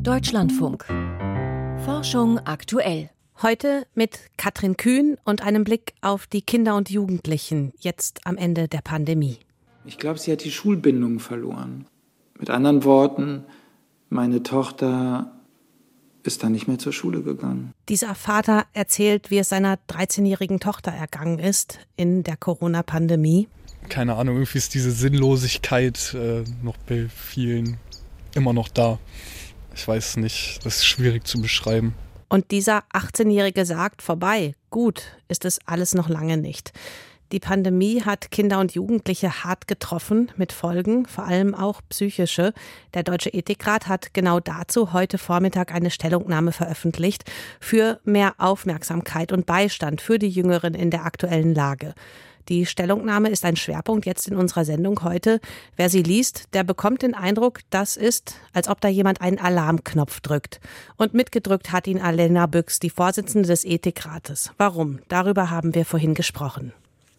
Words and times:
Deutschlandfunk. 0.00 0.84
Forschung 1.84 2.38
aktuell. 2.40 3.10
Heute 3.42 3.86
mit 3.94 4.18
Katrin 4.36 4.76
Kühn 4.76 5.16
und 5.24 5.42
einem 5.42 5.64
Blick 5.64 5.94
auf 6.00 6.26
die 6.26 6.42
Kinder 6.42 6.76
und 6.76 6.90
Jugendlichen 6.90 7.72
jetzt 7.78 8.26
am 8.26 8.36
Ende 8.36 8.68
der 8.68 8.80
Pandemie. 8.80 9.38
Ich 9.84 9.98
glaube, 9.98 10.18
sie 10.18 10.32
hat 10.32 10.44
die 10.44 10.50
Schulbindung 10.50 11.20
verloren. 11.20 11.86
Mit 12.38 12.50
anderen 12.50 12.84
Worten, 12.84 13.44
meine 14.08 14.42
Tochter 14.42 15.32
ist 16.24 16.42
dann 16.42 16.52
nicht 16.52 16.68
mehr 16.68 16.78
zur 16.78 16.92
Schule 16.92 17.22
gegangen. 17.22 17.72
Dieser 17.88 18.14
Vater 18.14 18.66
erzählt, 18.72 19.30
wie 19.30 19.38
es 19.38 19.48
seiner 19.48 19.78
13-jährigen 19.88 20.60
Tochter 20.60 20.90
ergangen 20.90 21.38
ist 21.38 21.78
in 21.96 22.24
der 22.24 22.36
Corona-Pandemie. 22.36 23.48
Keine 23.88 24.16
Ahnung, 24.16 24.36
irgendwie 24.36 24.58
ist 24.58 24.74
diese 24.74 24.90
Sinnlosigkeit 24.90 26.14
äh, 26.14 26.42
noch 26.62 26.76
bei 26.76 27.08
vielen 27.08 27.78
immer 28.36 28.52
noch 28.52 28.68
da. 28.68 28.98
Ich 29.76 29.86
weiß 29.86 30.16
nicht, 30.16 30.64
das 30.64 30.78
ist 30.78 30.86
schwierig 30.86 31.26
zu 31.26 31.40
beschreiben. 31.40 31.94
Und 32.28 32.50
dieser 32.50 32.82
18-Jährige 32.92 33.64
sagt, 33.66 34.02
vorbei, 34.02 34.54
gut 34.70 35.02
ist 35.28 35.44
es 35.44 35.60
alles 35.66 35.94
noch 35.94 36.08
lange 36.08 36.38
nicht. 36.38 36.72
Die 37.32 37.40
Pandemie 37.40 38.02
hat 38.02 38.30
Kinder 38.30 38.60
und 38.60 38.72
Jugendliche 38.72 39.44
hart 39.44 39.66
getroffen, 39.66 40.30
mit 40.36 40.52
Folgen, 40.52 41.06
vor 41.06 41.24
allem 41.24 41.54
auch 41.54 41.80
psychische. 41.88 42.52
Der 42.94 43.02
Deutsche 43.02 43.30
Ethikrat 43.30 43.88
hat 43.88 44.14
genau 44.14 44.40
dazu 44.40 44.92
heute 44.92 45.18
Vormittag 45.18 45.74
eine 45.74 45.90
Stellungnahme 45.90 46.52
veröffentlicht 46.52 47.24
für 47.60 48.00
mehr 48.04 48.34
Aufmerksamkeit 48.38 49.32
und 49.32 49.44
Beistand 49.44 50.00
für 50.00 50.18
die 50.18 50.28
Jüngeren 50.28 50.74
in 50.74 50.90
der 50.90 51.04
aktuellen 51.04 51.54
Lage. 51.54 51.94
Die 52.48 52.64
Stellungnahme 52.64 53.28
ist 53.28 53.44
ein 53.44 53.56
Schwerpunkt 53.56 54.06
jetzt 54.06 54.28
in 54.28 54.36
unserer 54.36 54.64
Sendung 54.64 55.02
heute. 55.02 55.40
Wer 55.76 55.90
sie 55.90 56.02
liest, 56.02 56.44
der 56.52 56.62
bekommt 56.62 57.02
den 57.02 57.14
Eindruck, 57.14 57.60
das 57.70 57.96
ist, 57.96 58.36
als 58.52 58.68
ob 58.68 58.80
da 58.80 58.88
jemand 58.88 59.20
einen 59.20 59.38
Alarmknopf 59.38 60.20
drückt. 60.20 60.60
Und 60.96 61.12
mitgedrückt 61.12 61.72
hat 61.72 61.86
ihn 61.86 62.00
Alena 62.00 62.46
Büchs, 62.46 62.78
die 62.78 62.90
Vorsitzende 62.90 63.48
des 63.48 63.64
Ethikrates. 63.64 64.52
Warum? 64.58 65.00
Darüber 65.08 65.50
haben 65.50 65.74
wir 65.74 65.84
vorhin 65.84 66.14
gesprochen. 66.14 66.72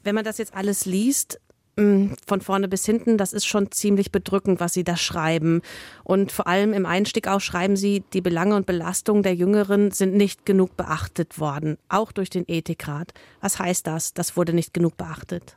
Wenn 0.04 0.16
man 0.16 0.24
das 0.24 0.38
jetzt 0.38 0.54
alles 0.54 0.86
liest, 0.86 1.42
von 1.78 2.42
vorne 2.42 2.68
bis 2.68 2.86
hinten, 2.86 3.18
das 3.18 3.34
ist 3.34 3.46
schon 3.46 3.72
ziemlich 3.72 4.12
bedrückend, 4.12 4.60
was 4.60 4.74
Sie 4.74 4.84
da 4.84 4.98
schreiben. 4.98 5.62
Und 6.04 6.32
vor 6.32 6.48
allem 6.48 6.74
im 6.74 6.88
Einstieg 6.88 7.28
auch 7.28 7.40
schreiben 7.42 7.76
Sie, 7.76 8.04
die 8.14 8.22
Belange 8.22 8.56
und 8.56 8.66
Belastungen 8.66 9.22
der 9.22 9.36
Jüngeren 9.36 9.92
sind 9.92 10.16
nicht 10.16 10.46
genug 10.46 10.76
beachtet 10.76 11.40
worden, 11.40 11.78
auch 11.88 12.12
durch 12.12 12.32
den 12.32 12.46
Ethikrat. 12.48 13.14
Was 13.42 13.60
heißt 13.60 13.86
das? 13.86 14.14
Das 14.14 14.36
wurde 14.36 14.54
nicht 14.54 14.74
genug 14.74 14.98
beachtet. 14.98 15.56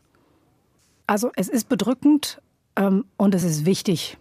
Also 1.07 1.31
es 1.37 1.49
ist 1.49 1.69
bedrückend 1.69 2.41
ähm, 2.77 3.07
und 3.17 3.35
es 3.35 3.43
ist 3.43 3.65
wichtig. 3.65 4.19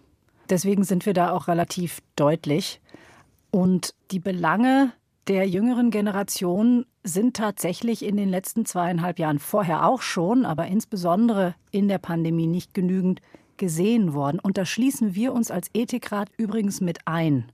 Deswegen 0.48 0.84
sind 0.84 1.06
wir 1.06 1.12
da 1.12 1.30
auch 1.30 1.48
relativ 1.48 2.00
deutlich. 2.16 2.80
Und 3.50 3.94
die 4.10 4.20
Belange 4.20 4.92
der 5.30 5.48
jüngeren 5.48 5.92
Generation 5.92 6.86
sind 7.04 7.36
tatsächlich 7.36 8.04
in 8.04 8.16
den 8.16 8.28
letzten 8.28 8.66
zweieinhalb 8.66 9.20
Jahren 9.20 9.38
vorher 9.38 9.86
auch 9.86 10.02
schon, 10.02 10.44
aber 10.44 10.66
insbesondere 10.66 11.54
in 11.70 11.86
der 11.86 11.98
Pandemie 11.98 12.48
nicht 12.48 12.74
genügend 12.74 13.22
gesehen 13.56 14.12
worden. 14.12 14.40
Und 14.40 14.58
da 14.58 14.64
schließen 14.64 15.14
wir 15.14 15.32
uns 15.32 15.52
als 15.52 15.70
Ethikrat 15.72 16.30
übrigens 16.36 16.80
mit 16.80 17.06
ein. 17.06 17.52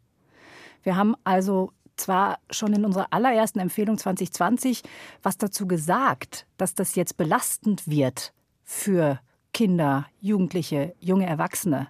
Wir 0.85 0.97
haben 0.97 1.17
also 1.25 1.71
zwar 1.97 2.39
schon 2.51 2.73
in 2.73 2.87
unserer 2.87 3.09
allerersten 3.11 3.59
Empfehlung 3.59 3.99
2020 3.99 4.83
was 5.23 5.37
dazu 5.37 5.69
gesagt, 5.69 6.47
dass 6.57 6.75
das 6.75 6.95
jetzt 6.95 7.19
belastend 7.19 7.87
wird 7.87 8.33
für 8.65 9.21
Kinder, 9.53 10.07
Jugendliche, 10.23 10.95
junge 10.99 11.27
Erwachsene. 11.27 11.89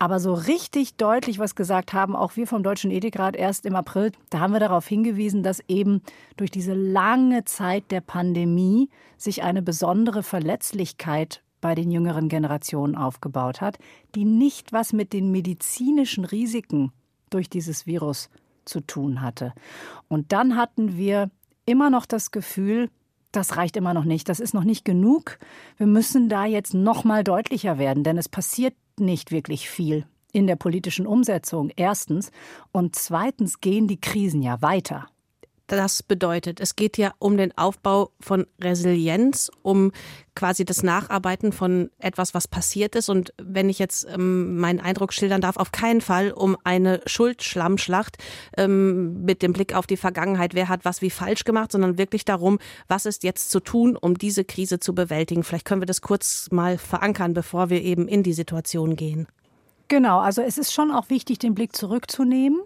Aber 0.00 0.20
so 0.20 0.32
richtig 0.32 0.96
deutlich 0.96 1.40
was 1.40 1.56
gesagt 1.56 1.92
haben 1.92 2.14
auch 2.14 2.36
wir 2.36 2.46
vom 2.46 2.62
Deutschen 2.62 2.92
Ethikrat 2.92 3.34
erst 3.34 3.66
im 3.66 3.74
April. 3.74 4.12
Da 4.30 4.38
haben 4.38 4.52
wir 4.52 4.60
darauf 4.60 4.86
hingewiesen, 4.86 5.42
dass 5.42 5.62
eben 5.66 6.02
durch 6.36 6.52
diese 6.52 6.74
lange 6.74 7.44
Zeit 7.44 7.90
der 7.90 8.00
Pandemie 8.00 8.90
sich 9.16 9.42
eine 9.42 9.60
besondere 9.60 10.22
Verletzlichkeit 10.22 11.42
bei 11.60 11.74
den 11.74 11.90
jüngeren 11.90 12.28
Generationen 12.28 12.94
aufgebaut 12.94 13.60
hat, 13.60 13.78
die 14.14 14.24
nicht 14.24 14.72
was 14.72 14.92
mit 14.92 15.12
den 15.12 15.32
medizinischen 15.32 16.24
Risiken 16.24 16.92
durch 17.30 17.50
dieses 17.50 17.84
Virus 17.86 18.30
zu 18.64 18.80
tun 18.80 19.20
hatte. 19.20 19.52
Und 20.06 20.30
dann 20.30 20.56
hatten 20.56 20.96
wir 20.96 21.30
immer 21.66 21.90
noch 21.90 22.06
das 22.06 22.30
Gefühl, 22.30 22.88
das 23.32 23.56
reicht 23.56 23.76
immer 23.76 23.94
noch 23.94 24.04
nicht, 24.04 24.28
das 24.28 24.38
ist 24.38 24.54
noch 24.54 24.64
nicht 24.64 24.84
genug. 24.84 25.38
Wir 25.76 25.86
müssen 25.86 26.28
da 26.28 26.46
jetzt 26.46 26.72
noch 26.72 27.02
mal 27.02 27.24
deutlicher 27.24 27.78
werden, 27.78 28.04
denn 28.04 28.16
es 28.16 28.28
passiert 28.28 28.74
nicht 29.00 29.30
wirklich 29.30 29.68
viel 29.68 30.06
in 30.32 30.46
der 30.46 30.56
politischen 30.56 31.06
Umsetzung, 31.06 31.70
erstens. 31.76 32.30
Und 32.72 32.94
zweitens 32.96 33.60
gehen 33.60 33.88
die 33.88 34.00
Krisen 34.00 34.42
ja 34.42 34.60
weiter. 34.62 35.06
Das 35.68 36.02
bedeutet, 36.02 36.60
es 36.60 36.76
geht 36.76 36.96
ja 36.96 37.12
um 37.18 37.36
den 37.36 37.56
Aufbau 37.58 38.10
von 38.20 38.46
Resilienz, 38.58 39.50
um 39.60 39.92
quasi 40.34 40.64
das 40.64 40.82
Nacharbeiten 40.82 41.52
von 41.52 41.90
etwas, 41.98 42.32
was 42.32 42.48
passiert 42.48 42.96
ist. 42.96 43.10
Und 43.10 43.34
wenn 43.36 43.68
ich 43.68 43.78
jetzt 43.78 44.06
ähm, 44.10 44.56
meinen 44.56 44.80
Eindruck 44.80 45.12
schildern 45.12 45.42
darf, 45.42 45.58
auf 45.58 45.70
keinen 45.70 46.00
Fall 46.00 46.32
um 46.32 46.56
eine 46.64 47.02
Schuldschlammschlacht 47.04 48.16
ähm, 48.56 49.24
mit 49.24 49.42
dem 49.42 49.52
Blick 49.52 49.74
auf 49.74 49.86
die 49.86 49.98
Vergangenheit, 49.98 50.54
wer 50.54 50.70
hat 50.70 50.86
was 50.86 51.02
wie 51.02 51.10
falsch 51.10 51.44
gemacht, 51.44 51.70
sondern 51.72 51.98
wirklich 51.98 52.24
darum, 52.24 52.58
was 52.88 53.04
ist 53.04 53.22
jetzt 53.22 53.50
zu 53.50 53.60
tun, 53.60 53.94
um 53.94 54.16
diese 54.16 54.44
Krise 54.44 54.80
zu 54.80 54.94
bewältigen. 54.94 55.42
Vielleicht 55.42 55.66
können 55.66 55.82
wir 55.82 55.86
das 55.86 56.00
kurz 56.00 56.48
mal 56.50 56.78
verankern, 56.78 57.34
bevor 57.34 57.68
wir 57.68 57.82
eben 57.82 58.08
in 58.08 58.22
die 58.22 58.32
Situation 58.32 58.96
gehen. 58.96 59.28
Genau, 59.88 60.20
also 60.20 60.40
es 60.40 60.56
ist 60.56 60.72
schon 60.72 60.90
auch 60.90 61.10
wichtig, 61.10 61.38
den 61.38 61.54
Blick 61.54 61.76
zurückzunehmen 61.76 62.60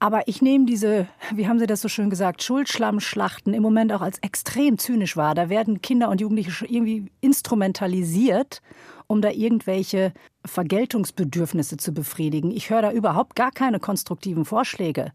aber 0.00 0.28
ich 0.28 0.42
nehme 0.42 0.64
diese, 0.64 1.08
wie 1.34 1.48
haben 1.48 1.58
Sie 1.58 1.66
das 1.66 1.80
so 1.80 1.88
schön 1.88 2.10
gesagt, 2.10 2.42
Schuldschlammschlachten 2.42 3.52
im 3.52 3.62
Moment 3.62 3.92
auch 3.92 4.00
als 4.00 4.18
extrem 4.20 4.78
zynisch 4.78 5.16
wahr. 5.16 5.34
Da 5.34 5.48
werden 5.48 5.82
Kinder 5.82 6.08
und 6.08 6.20
Jugendliche 6.20 6.66
irgendwie 6.66 7.10
instrumentalisiert, 7.20 8.62
um 9.08 9.22
da 9.22 9.30
irgendwelche 9.30 10.12
Vergeltungsbedürfnisse 10.44 11.78
zu 11.78 11.92
befriedigen. 11.92 12.52
Ich 12.52 12.70
höre 12.70 12.82
da 12.82 12.92
überhaupt 12.92 13.34
gar 13.34 13.50
keine 13.50 13.80
konstruktiven 13.80 14.44
Vorschläge. 14.44 15.12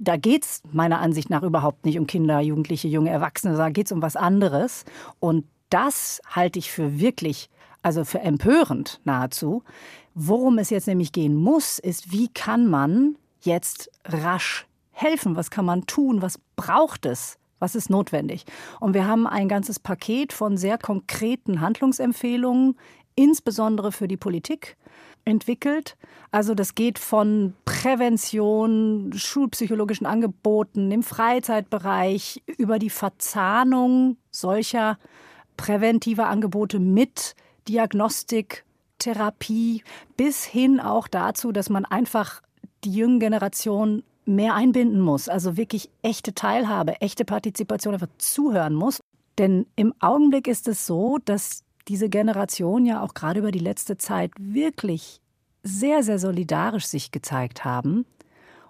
Da 0.00 0.16
geht 0.16 0.44
es 0.44 0.62
meiner 0.72 1.00
Ansicht 1.00 1.30
nach 1.30 1.42
überhaupt 1.42 1.84
nicht 1.84 1.98
um 1.98 2.06
Kinder, 2.06 2.40
Jugendliche, 2.40 2.88
junge 2.88 3.10
Erwachsene, 3.10 3.56
da 3.56 3.70
geht 3.70 3.86
es 3.86 3.92
um 3.92 4.02
was 4.02 4.16
anderes. 4.16 4.84
Und 5.20 5.46
das 5.70 6.20
halte 6.28 6.58
ich 6.58 6.72
für 6.72 6.98
wirklich, 6.98 7.50
also 7.82 8.04
für 8.04 8.20
empörend 8.20 9.00
nahezu. 9.04 9.62
Worum 10.14 10.58
es 10.58 10.70
jetzt 10.70 10.88
nämlich 10.88 11.12
gehen 11.12 11.36
muss, 11.36 11.78
ist, 11.78 12.12
wie 12.12 12.28
kann 12.28 12.66
man 12.66 13.16
jetzt 13.44 13.90
rasch 14.04 14.66
helfen? 14.92 15.36
Was 15.36 15.50
kann 15.50 15.64
man 15.64 15.86
tun? 15.86 16.22
Was 16.22 16.38
braucht 16.56 17.06
es? 17.06 17.38
Was 17.58 17.74
ist 17.74 17.90
notwendig? 17.90 18.44
Und 18.80 18.94
wir 18.94 19.06
haben 19.06 19.26
ein 19.26 19.48
ganzes 19.48 19.78
Paket 19.78 20.32
von 20.32 20.56
sehr 20.56 20.78
konkreten 20.78 21.60
Handlungsempfehlungen, 21.60 22.76
insbesondere 23.14 23.92
für 23.92 24.08
die 24.08 24.16
Politik, 24.16 24.76
entwickelt. 25.24 25.96
Also 26.30 26.54
das 26.54 26.74
geht 26.74 26.98
von 26.98 27.54
Prävention, 27.64 29.12
schulpsychologischen 29.14 30.06
Angeboten 30.06 30.90
im 30.90 31.02
Freizeitbereich 31.02 32.42
über 32.58 32.78
die 32.78 32.90
Verzahnung 32.90 34.16
solcher 34.30 34.98
präventiver 35.56 36.26
Angebote 36.26 36.78
mit 36.78 37.34
Diagnostik, 37.68 38.64
Therapie 38.98 39.82
bis 40.16 40.44
hin 40.44 40.80
auch 40.80 41.08
dazu, 41.08 41.52
dass 41.52 41.70
man 41.70 41.84
einfach 41.84 42.42
die 42.84 42.92
jüngere 42.92 43.20
Generation 43.20 44.02
mehr 44.26 44.54
einbinden 44.54 45.00
muss, 45.00 45.28
also 45.28 45.56
wirklich 45.56 45.90
echte 46.02 46.34
Teilhabe, 46.34 47.00
echte 47.00 47.24
Partizipation, 47.24 47.94
einfach 47.94 48.08
zuhören 48.18 48.74
muss. 48.74 49.00
Denn 49.38 49.66
im 49.76 49.92
Augenblick 50.00 50.48
ist 50.48 50.68
es 50.68 50.86
so, 50.86 51.18
dass 51.24 51.64
diese 51.88 52.08
Generation 52.08 52.86
ja 52.86 53.02
auch 53.02 53.14
gerade 53.14 53.40
über 53.40 53.50
die 53.50 53.58
letzte 53.58 53.98
Zeit 53.98 54.30
wirklich 54.38 55.20
sehr, 55.62 56.02
sehr 56.02 56.18
solidarisch 56.18 56.86
sich 56.86 57.10
gezeigt 57.10 57.64
haben. 57.64 58.06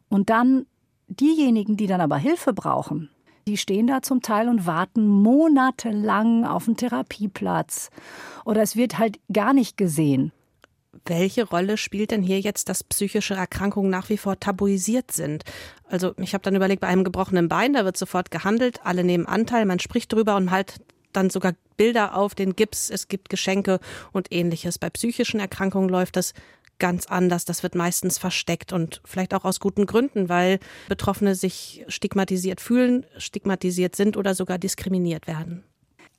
Und 0.08 0.30
dann 0.30 0.66
diejenigen, 1.08 1.76
die 1.76 1.86
dann 1.86 2.00
aber 2.00 2.16
Hilfe 2.16 2.52
brauchen, 2.52 3.10
die 3.46 3.56
stehen 3.56 3.86
da 3.86 4.00
zum 4.00 4.22
Teil 4.22 4.48
und 4.48 4.66
warten 4.66 5.06
monatelang 5.06 6.44
auf 6.44 6.66
einen 6.66 6.76
Therapieplatz. 6.76 7.90
Oder 8.44 8.62
es 8.62 8.74
wird 8.74 8.98
halt 8.98 9.20
gar 9.32 9.52
nicht 9.52 9.76
gesehen 9.76 10.32
welche 11.04 11.44
Rolle 11.44 11.76
spielt 11.76 12.10
denn 12.10 12.22
hier 12.22 12.40
jetzt, 12.40 12.68
dass 12.68 12.84
psychische 12.84 13.34
Erkrankungen 13.34 13.90
nach 13.90 14.08
wie 14.08 14.18
vor 14.18 14.38
tabuisiert 14.38 15.12
sind? 15.12 15.44
Also 15.88 16.14
ich 16.18 16.34
habe 16.34 16.42
dann 16.42 16.56
überlegt, 16.56 16.80
bei 16.80 16.88
einem 16.88 17.04
gebrochenen 17.04 17.48
Bein, 17.48 17.74
da 17.74 17.84
wird 17.84 17.96
sofort 17.96 18.30
gehandelt, 18.30 18.80
alle 18.84 19.04
nehmen 19.04 19.26
Anteil, 19.26 19.66
man 19.66 19.78
spricht 19.78 20.12
drüber 20.12 20.36
und 20.36 20.50
halt 20.50 20.80
dann 21.12 21.30
sogar 21.30 21.54
Bilder 21.76 22.16
auf 22.16 22.34
den 22.34 22.56
Gips, 22.56 22.90
es 22.90 23.08
gibt 23.08 23.28
Geschenke 23.28 23.80
und 24.12 24.32
ähnliches. 24.32 24.78
Bei 24.78 24.90
psychischen 24.90 25.40
Erkrankungen 25.40 25.88
läuft 25.88 26.16
das 26.16 26.34
ganz 26.78 27.06
anders. 27.06 27.44
Das 27.44 27.62
wird 27.62 27.74
meistens 27.74 28.18
versteckt 28.18 28.72
und 28.72 29.00
vielleicht 29.04 29.34
auch 29.34 29.44
aus 29.44 29.60
guten 29.60 29.86
Gründen, 29.86 30.28
weil 30.28 30.58
Betroffene 30.88 31.34
sich 31.34 31.84
stigmatisiert 31.88 32.60
fühlen, 32.60 33.06
stigmatisiert 33.16 33.96
sind 33.96 34.16
oder 34.16 34.34
sogar 34.34 34.58
diskriminiert 34.58 35.26
werden. 35.26 35.64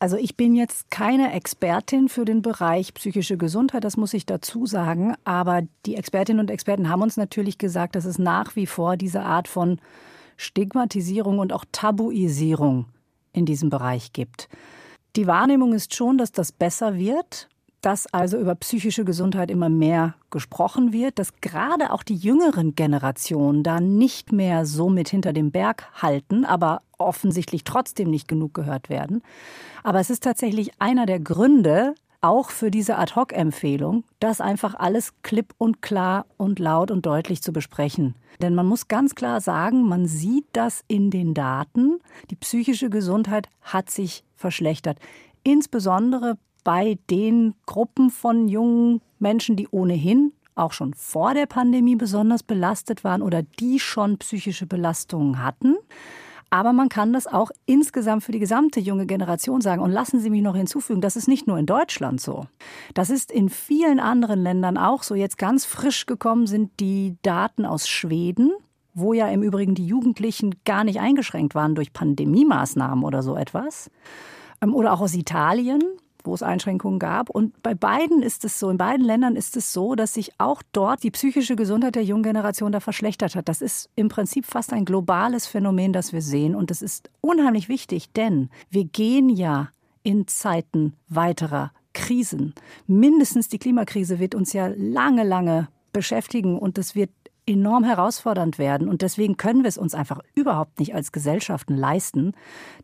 Also 0.06 0.18
ich 0.18 0.38
bin 0.38 0.54
jetzt 0.54 0.92
keine 0.92 1.34
Expertin 1.34 2.10
für 2.10 2.26
den 2.26 2.44
Bereich 2.44 2.94
psychische 2.94 3.38
Gesundheit, 3.38 3.84
das 3.84 3.98
muss 3.98 4.14
ich 4.14 4.28
dazu 4.28 4.68
sagen. 4.68 5.16
Aber 5.24 5.64
die 5.88 5.96
Expertinnen 5.96 6.42
und 6.42 6.52
Experten 6.52 6.90
haben 6.90 7.02
uns 7.02 7.18
natürlich 7.18 7.58
gesagt, 7.58 7.96
dass 7.96 8.06
es 8.06 8.20
nach 8.20 8.56
wie 8.56 8.68
vor 8.68 8.98
diese 8.98 9.24
Art 9.24 9.48
von 9.48 9.82
Stigmatisierung 10.38 11.40
und 11.40 11.52
auch 11.52 11.66
Tabuisierung 11.72 12.86
in 13.34 13.48
diesem 13.48 13.72
Bereich 13.72 14.14
gibt. 14.14 14.48
Die 15.16 15.26
Wahrnehmung 15.26 15.74
ist 15.74 15.96
schon, 15.96 16.20
dass 16.20 16.32
das 16.32 16.52
besser 16.52 17.00
wird, 17.00 17.50
dass 17.82 18.08
also 18.08 18.38
über 18.38 18.56
psychische 18.56 19.06
Gesundheit 19.06 19.52
immer 19.52 19.70
mehr 19.70 20.16
gesprochen 20.32 20.92
wird, 20.92 21.20
dass 21.20 21.40
gerade 21.42 21.92
auch 21.92 22.04
die 22.04 22.16
jüngeren 22.16 22.76
Generationen 22.76 23.64
da 23.64 23.80
nicht 23.80 24.32
mehr 24.32 24.66
so 24.66 24.90
mit 24.90 25.10
hinter 25.10 25.34
dem 25.34 25.52
Berg 25.52 25.88
halten, 26.02 26.46
aber 26.46 26.82
offensichtlich 26.98 27.64
trotzdem 27.64 28.10
nicht 28.10 28.28
genug 28.28 28.54
gehört 28.54 28.90
werden. 28.90 29.22
Aber 29.84 30.00
es 30.00 30.10
ist 30.10 30.24
tatsächlich 30.24 30.72
einer 30.80 31.06
der 31.06 31.20
Gründe, 31.20 31.94
auch 32.26 32.50
für 32.50 32.72
diese 32.72 32.98
Ad-Hoc-Empfehlung, 32.98 34.04
das 34.20 34.42
einfach 34.42 34.74
alles 34.74 35.14
klipp 35.22 35.54
und 35.60 35.84
klar 35.84 36.26
und 36.38 36.58
laut 36.58 36.90
und 36.90 37.06
deutlich 37.06 37.44
zu 37.44 37.54
besprechen. 37.54 38.16
Denn 38.42 38.56
man 38.56 38.66
muss 38.66 38.88
ganz 38.88 39.14
klar 39.14 39.42
sagen, 39.42 39.88
man 39.88 40.08
sieht 40.08 40.48
das 40.54 40.84
in 40.88 41.12
den 41.12 41.36
Daten. 41.36 42.00
Die 42.32 42.36
psychische 42.36 42.90
Gesundheit 42.90 43.48
hat 43.62 43.92
sich 43.92 44.24
verschlechtert. 44.36 44.98
Insbesondere 45.44 46.38
bei 46.66 46.98
den 47.10 47.54
Gruppen 47.66 48.10
von 48.10 48.50
jungen 48.50 49.00
Menschen, 49.20 49.56
die 49.56 49.70
ohnehin 49.70 50.34
auch 50.56 50.74
schon 50.74 50.94
vor 50.94 51.34
der 51.34 51.46
Pandemie 51.46 51.96
besonders 51.96 52.44
belastet 52.44 53.06
waren 53.06 53.22
oder 53.22 53.44
die 53.44 53.80
schon 53.80 54.18
psychische 54.18 54.66
Belastungen 54.66 55.42
hatten. 55.42 55.76
Aber 56.50 56.74
man 56.74 56.90
kann 56.90 57.14
das 57.14 57.28
auch 57.28 57.52
insgesamt 57.66 58.24
für 58.24 58.32
die 58.32 58.40
gesamte 58.40 58.80
junge 58.80 59.06
Generation 59.06 59.62
sagen. 59.62 59.82
Und 59.82 59.92
lassen 59.92 60.20
Sie 60.20 60.30
mich 60.30 60.42
noch 60.42 60.56
hinzufügen, 60.56 61.02
das 61.02 61.16
ist 61.16 61.28
nicht 61.28 61.48
nur 61.48 61.58
in 61.58 61.66
Deutschland 61.66 62.22
so. 62.22 62.46
Das 62.94 63.10
ist 63.10 63.32
in 63.32 63.50
vielen 63.50 64.00
anderen 64.00 64.42
Ländern 64.42 64.78
auch 64.78 65.04
so. 65.04 65.16
Jetzt 65.16 65.38
ganz 65.38 65.66
frisch 65.66 66.06
gekommen 66.06 66.48
sind 66.48 66.72
die 66.80 67.18
Daten 67.22 67.66
aus 67.66 67.88
Schweden, 67.88 68.52
wo 68.94 69.14
ja 69.14 69.28
im 69.28 69.44
Übrigen 69.44 69.76
die 69.76 69.86
Jugendlichen 69.86 70.56
gar 70.66 70.84
nicht 70.84 71.00
eingeschränkt 71.00 71.56
waren 71.56 71.76
durch 71.76 71.94
Pandemiemaßnahmen 71.94 73.04
oder 73.04 73.22
so 73.22 73.36
etwas. 73.36 73.92
Ähm, 74.62 74.74
oder 74.74 74.94
auch 74.94 75.02
aus 75.02 75.14
Italien 75.14 75.84
wo 76.26 76.34
es 76.34 76.44
Einschränkungen 76.44 77.00
gab. 77.00 77.30
Und 77.30 77.62
bei 77.64 77.74
beiden 77.74 78.22
ist 78.22 78.46
es 78.46 78.60
so, 78.60 78.70
in 78.70 78.78
beiden 78.78 79.06
Ländern 79.06 79.36
ist 79.36 79.58
es 79.58 79.74
so, 79.74 79.96
dass 79.96 80.14
sich 80.14 80.32
auch 80.38 80.62
dort 80.72 81.04
die 81.04 81.12
psychische 81.12 81.56
Gesundheit 81.56 81.96
der 81.96 82.04
jungen 82.04 82.24
Generation 82.24 82.72
da 82.72 82.80
verschlechtert 82.80 83.36
hat. 83.36 83.50
Das 83.50 83.62
ist 83.62 83.90
im 83.96 84.10
Prinzip 84.10 84.46
fast 84.46 84.74
ein 84.74 84.86
globales 84.86 85.48
Phänomen, 85.48 85.94
das 85.94 86.14
wir 86.14 86.22
sehen. 86.22 86.56
Und 86.56 86.70
das 86.72 86.82
ist 86.82 87.10
unheimlich 87.22 87.70
wichtig, 87.70 88.12
denn 88.14 88.50
wir 88.70 88.86
gehen 88.86 89.30
ja 89.30 89.70
in 90.04 90.28
Zeiten 90.28 90.94
weiterer 91.10 91.72
Krisen. 91.94 92.54
Mindestens 92.88 93.48
die 93.48 93.58
Klimakrise 93.58 94.20
wird 94.20 94.36
uns 94.36 94.54
ja 94.54 94.68
lange, 94.76 95.24
lange 95.24 95.70
beschäftigen 95.94 96.60
und 96.60 96.78
es 96.78 96.94
wird 96.94 97.10
enorm 97.46 97.84
herausfordernd 97.84 98.58
werden. 98.58 98.90
Und 98.90 99.02
deswegen 99.02 99.38
können 99.38 99.64
wir 99.64 99.68
es 99.68 99.78
uns 99.78 99.94
einfach 99.94 100.20
überhaupt 100.34 100.80
nicht 100.80 100.96
als 100.96 101.12
Gesellschaften 101.12 101.76
leisten, 101.76 102.34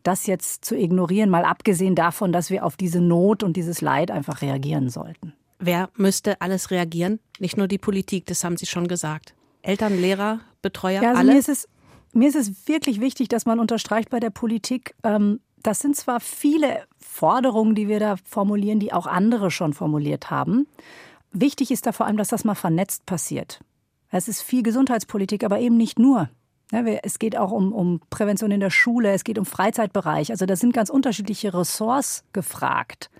das 0.02 0.26
jetzt 0.26 0.64
zu 0.64 0.76
ignorieren, 0.76 1.30
mal 1.30 1.44
abgesehen 1.44 1.94
davon, 1.94 2.32
dass 2.32 2.50
wir 2.50 2.64
auf 2.64 2.76
diese 2.76 3.00
Not 3.00 3.42
und 3.42 3.56
dieses 3.56 3.80
Leid 3.80 4.10
einfach 4.10 4.42
reagieren 4.42 4.88
sollten. 4.88 5.32
Wer 5.58 5.90
müsste 5.96 6.40
alles 6.40 6.70
reagieren? 6.70 7.20
Nicht 7.38 7.56
nur 7.56 7.68
die 7.68 7.78
Politik, 7.78 8.26
das 8.26 8.42
haben 8.42 8.56
Sie 8.56 8.66
schon 8.66 8.88
gesagt. 8.88 9.34
Eltern, 9.62 10.00
Lehrer, 10.00 10.40
Betreuer, 10.60 11.02
ja, 11.02 11.10
also 11.10 11.20
alle? 11.20 11.32
Mir 11.32 11.38
ist, 11.38 11.48
es, 11.48 11.68
mir 12.12 12.28
ist 12.28 12.36
es 12.36 12.66
wirklich 12.66 13.00
wichtig, 13.00 13.28
dass 13.28 13.46
man 13.46 13.60
unterstreicht 13.60 14.10
bei 14.10 14.18
der 14.18 14.30
Politik, 14.30 14.94
ähm, 15.04 15.40
das 15.62 15.78
sind 15.78 15.96
zwar 15.96 16.18
viele 16.18 16.82
Forderungen, 16.98 17.76
die 17.76 17.86
wir 17.86 18.00
da 18.00 18.16
formulieren, 18.24 18.80
die 18.80 18.92
auch 18.92 19.06
andere 19.06 19.50
schon 19.52 19.72
formuliert 19.72 20.30
haben. 20.30 20.66
Wichtig 21.30 21.70
ist 21.70 21.86
da 21.86 21.92
vor 21.92 22.06
allem, 22.06 22.16
dass 22.16 22.28
das 22.28 22.44
mal 22.44 22.56
vernetzt 22.56 23.06
passiert. 23.06 23.60
Es 24.12 24.28
ist 24.28 24.42
viel 24.42 24.62
Gesundheitspolitik, 24.62 25.42
aber 25.42 25.58
eben 25.58 25.76
nicht 25.76 25.98
nur. 25.98 26.28
Es 27.02 27.18
geht 27.18 27.36
auch 27.36 27.50
um, 27.50 27.72
um 27.72 28.00
Prävention 28.08 28.50
in 28.50 28.60
der 28.60 28.70
Schule, 28.70 29.12
es 29.12 29.24
geht 29.24 29.38
um 29.38 29.44
Freizeitbereich. 29.44 30.30
Also 30.30 30.46
da 30.46 30.54
sind 30.56 30.72
ganz 30.72 30.90
unterschiedliche 30.90 31.52
Ressorts 31.52 32.24
gefragt. 32.32 33.10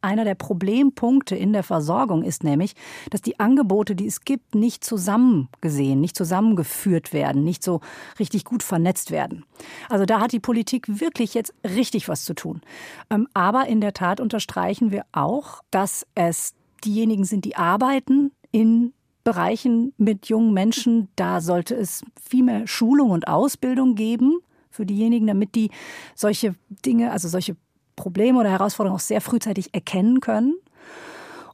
Einer 0.00 0.24
der 0.24 0.34
Problempunkte 0.34 1.36
in 1.36 1.52
der 1.52 1.62
Versorgung 1.62 2.24
ist 2.24 2.44
nämlich, 2.44 2.74
dass 3.10 3.22
die 3.22 3.38
Angebote, 3.38 3.94
die 3.94 4.06
es 4.06 4.22
gibt, 4.22 4.54
nicht 4.54 4.84
zusammengesehen, 4.84 6.00
nicht 6.00 6.16
zusammengeführt 6.16 7.12
werden, 7.12 7.44
nicht 7.44 7.62
so 7.62 7.80
richtig 8.18 8.44
gut 8.44 8.64
vernetzt 8.64 9.12
werden. 9.12 9.44
Also 9.88 10.04
da 10.04 10.20
hat 10.20 10.32
die 10.32 10.40
Politik 10.40 11.00
wirklich 11.00 11.34
jetzt 11.34 11.54
richtig 11.64 12.08
was 12.08 12.24
zu 12.24 12.34
tun. 12.34 12.62
Ähm, 13.10 13.28
aber 13.32 13.68
in 13.68 13.80
der 13.80 13.94
Tat 13.94 14.18
unterstreichen 14.18 14.90
wir 14.90 15.04
auch, 15.12 15.62
dass 15.70 16.04
es 16.16 16.54
diejenigen 16.84 17.24
sind, 17.24 17.44
die 17.44 17.56
arbeiten 17.56 18.32
in 18.50 18.92
Bereichen 19.24 19.92
mit 19.96 20.26
jungen 20.26 20.52
Menschen, 20.52 21.08
da 21.16 21.40
sollte 21.40 21.74
es 21.74 22.04
viel 22.20 22.44
mehr 22.44 22.66
Schulung 22.66 23.10
und 23.10 23.28
Ausbildung 23.28 23.94
geben 23.94 24.38
für 24.70 24.86
diejenigen, 24.86 25.26
damit 25.26 25.54
die 25.54 25.70
solche 26.14 26.54
Dinge, 26.84 27.12
also 27.12 27.28
solche 27.28 27.56
Probleme 27.94 28.40
oder 28.40 28.50
Herausforderungen 28.50 28.96
auch 28.96 29.04
sehr 29.04 29.20
frühzeitig 29.20 29.74
erkennen 29.74 30.20
können. 30.20 30.54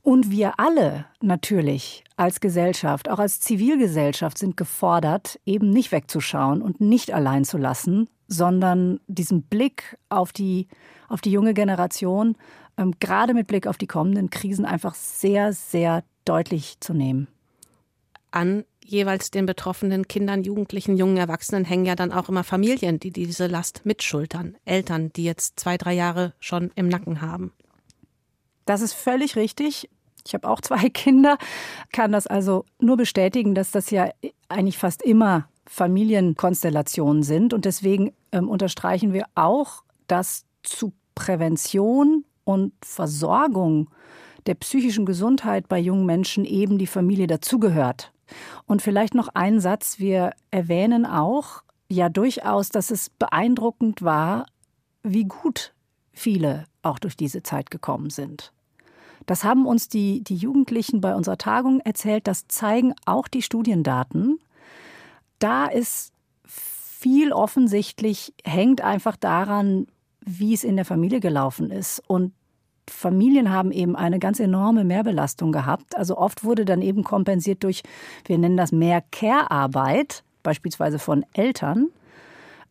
Und 0.03 0.31
wir 0.31 0.59
alle 0.59 1.05
natürlich 1.21 2.05
als 2.17 2.41
Gesellschaft, 2.41 3.11
auch 3.11 3.19
als 3.19 3.41
Zivilgesellschaft 3.41 4.39
sind 4.39 4.57
gefordert, 4.57 5.39
eben 5.45 5.71
nicht 5.71 5.93
wegzuschauen 5.93 6.63
und 6.63 6.81
nicht 6.81 7.13
allein 7.13 7.45
zu 7.45 7.59
lassen, 7.59 8.09
sondern 8.29 9.01
diesen 9.07 9.43
Blick 9.43 9.99
auf 10.09 10.33
die, 10.33 10.69
auf 11.09 11.21
die 11.21 11.33
junge 11.33 11.53
Generation, 11.53 12.37
ähm, 12.79 12.95
gerade 13.01 13.35
mit 13.35 13.49
Blick 13.49 13.67
auf 13.67 13.77
die 13.77 13.87
kommenden 13.87 14.31
Krisen, 14.31 14.65
einfach 14.65 14.95
sehr, 14.95 15.53
sehr 15.53 16.05
deutlich 16.25 16.79
zu 16.81 16.95
nehmen 16.95 17.29
an 18.31 18.65
jeweils 18.85 19.31
den 19.31 19.47
betroffenen 19.47 20.09
Kindern, 20.09 20.43
Jugendlichen, 20.43 20.97
jungen 20.97 21.17
Erwachsenen 21.17 21.65
hängen 21.65 21.85
ja 21.85 21.95
dann 21.95 22.13
auch 22.13 22.29
immer 22.29 22.45
Familien, 22.45 22.99
die 22.99 23.11
diese 23.11 23.47
Last 23.47 23.85
mitschultern. 23.85 24.57
Eltern, 24.65 25.13
die 25.13 25.25
jetzt 25.25 25.61
zwei, 25.61 25.77
drei 25.77 25.95
Jahre 25.95 26.33
schon 26.41 26.71
im 26.75 26.89
Nacken 26.89 27.21
haben. 27.21 27.53
Das 28.65 28.81
ist 28.81 28.95
völlig 28.95 29.37
richtig. 29.37 29.89
Ich 30.27 30.35
habe 30.35 30.49
auch 30.49 30.61
zwei 30.61 30.89
Kinder, 30.91 31.39
kann 31.93 32.13
das 32.13 32.27
also 32.27 32.65
nur 32.81 32.97
bestätigen, 32.97 33.55
dass 33.55 33.71
das 33.71 33.91
ja 33.91 34.11
eigentlich 34.49 34.79
fast 34.79 35.03
immer 35.03 35.49
Familienkonstellationen 35.67 37.23
sind. 37.23 37.53
Und 37.53 37.65
deswegen 37.65 38.13
ähm, 38.33 38.49
unterstreichen 38.49 39.13
wir 39.13 39.27
auch, 39.35 39.83
dass 40.07 40.45
zu 40.63 40.93
Prävention 41.15 42.25
und 42.45 42.73
Versorgung 42.83 43.91
der 44.47 44.55
psychischen 44.55 45.05
Gesundheit 45.05 45.69
bei 45.69 45.79
jungen 45.79 46.07
Menschen 46.07 46.45
eben 46.45 46.79
die 46.79 46.87
Familie 46.87 47.27
dazugehört. 47.27 48.13
Und 48.67 48.83
vielleicht 48.83 49.15
noch 49.15 49.29
ein 49.35 49.61
Satz. 49.61 49.99
Wir 49.99 50.33
erwähnen 50.51 51.07
auch 51.07 51.63
ja 51.89 52.09
durchaus, 52.09 52.69
dass 52.69 52.91
es 52.91 53.11
beeindruckend 53.11 54.03
war, 54.03 54.47
wie 55.03 55.25
gut 55.25 55.73
viele 56.13 56.65
auch 56.83 56.99
durch 56.99 57.17
diese 57.17 57.43
Zeit 57.43 57.71
gekommen 57.71 58.11
sind. 58.11 58.53
Das 59.27 59.45
haben 59.45 59.67
uns 59.67 59.89
die, 59.89 60.23
die 60.25 60.37
Jugendlichen 60.37 61.01
bei 61.01 61.15
unserer 61.15 61.39
Tagung 61.39 61.81
erzählt. 61.81 62.27
Das 62.27 62.49
zeigen 62.49 62.95
auch 63.05 63.29
die 63.29 63.43
Studiendaten. 63.43 64.39
Da 65.39 65.67
ist 65.67 66.13
viel 66.45 67.33
offensichtlich, 67.33 68.35
hängt 68.45 68.81
einfach 68.81 69.17
daran, 69.17 69.87
wie 70.21 70.55
es 70.55 70.65
in 70.65 70.77
der 70.77 70.85
Familie 70.85 71.21
gelaufen 71.21 71.71
ist. 71.71 72.03
Und 72.07 72.33
Familien 72.91 73.51
haben 73.51 73.73
eben 73.73 73.97
eine 73.97 74.19
ganz 74.19 74.41
enorme 74.41 74.85
Mehrbelastung 74.85 75.53
gehabt. 75.53 75.97
Also 75.97 76.17
oft 76.17 76.45
wurde 76.45 76.65
dann 76.65 76.83
eben 76.83 77.05
kompensiert 77.05 77.65
durch, 77.65 77.83
wir 78.27 78.39
nennen 78.39 78.57
das 78.57 78.73
mehr 78.73 79.03
Care-Arbeit, 79.11 80.25
beispielsweise 80.43 80.99
von 80.99 81.25
Eltern, 81.33 81.89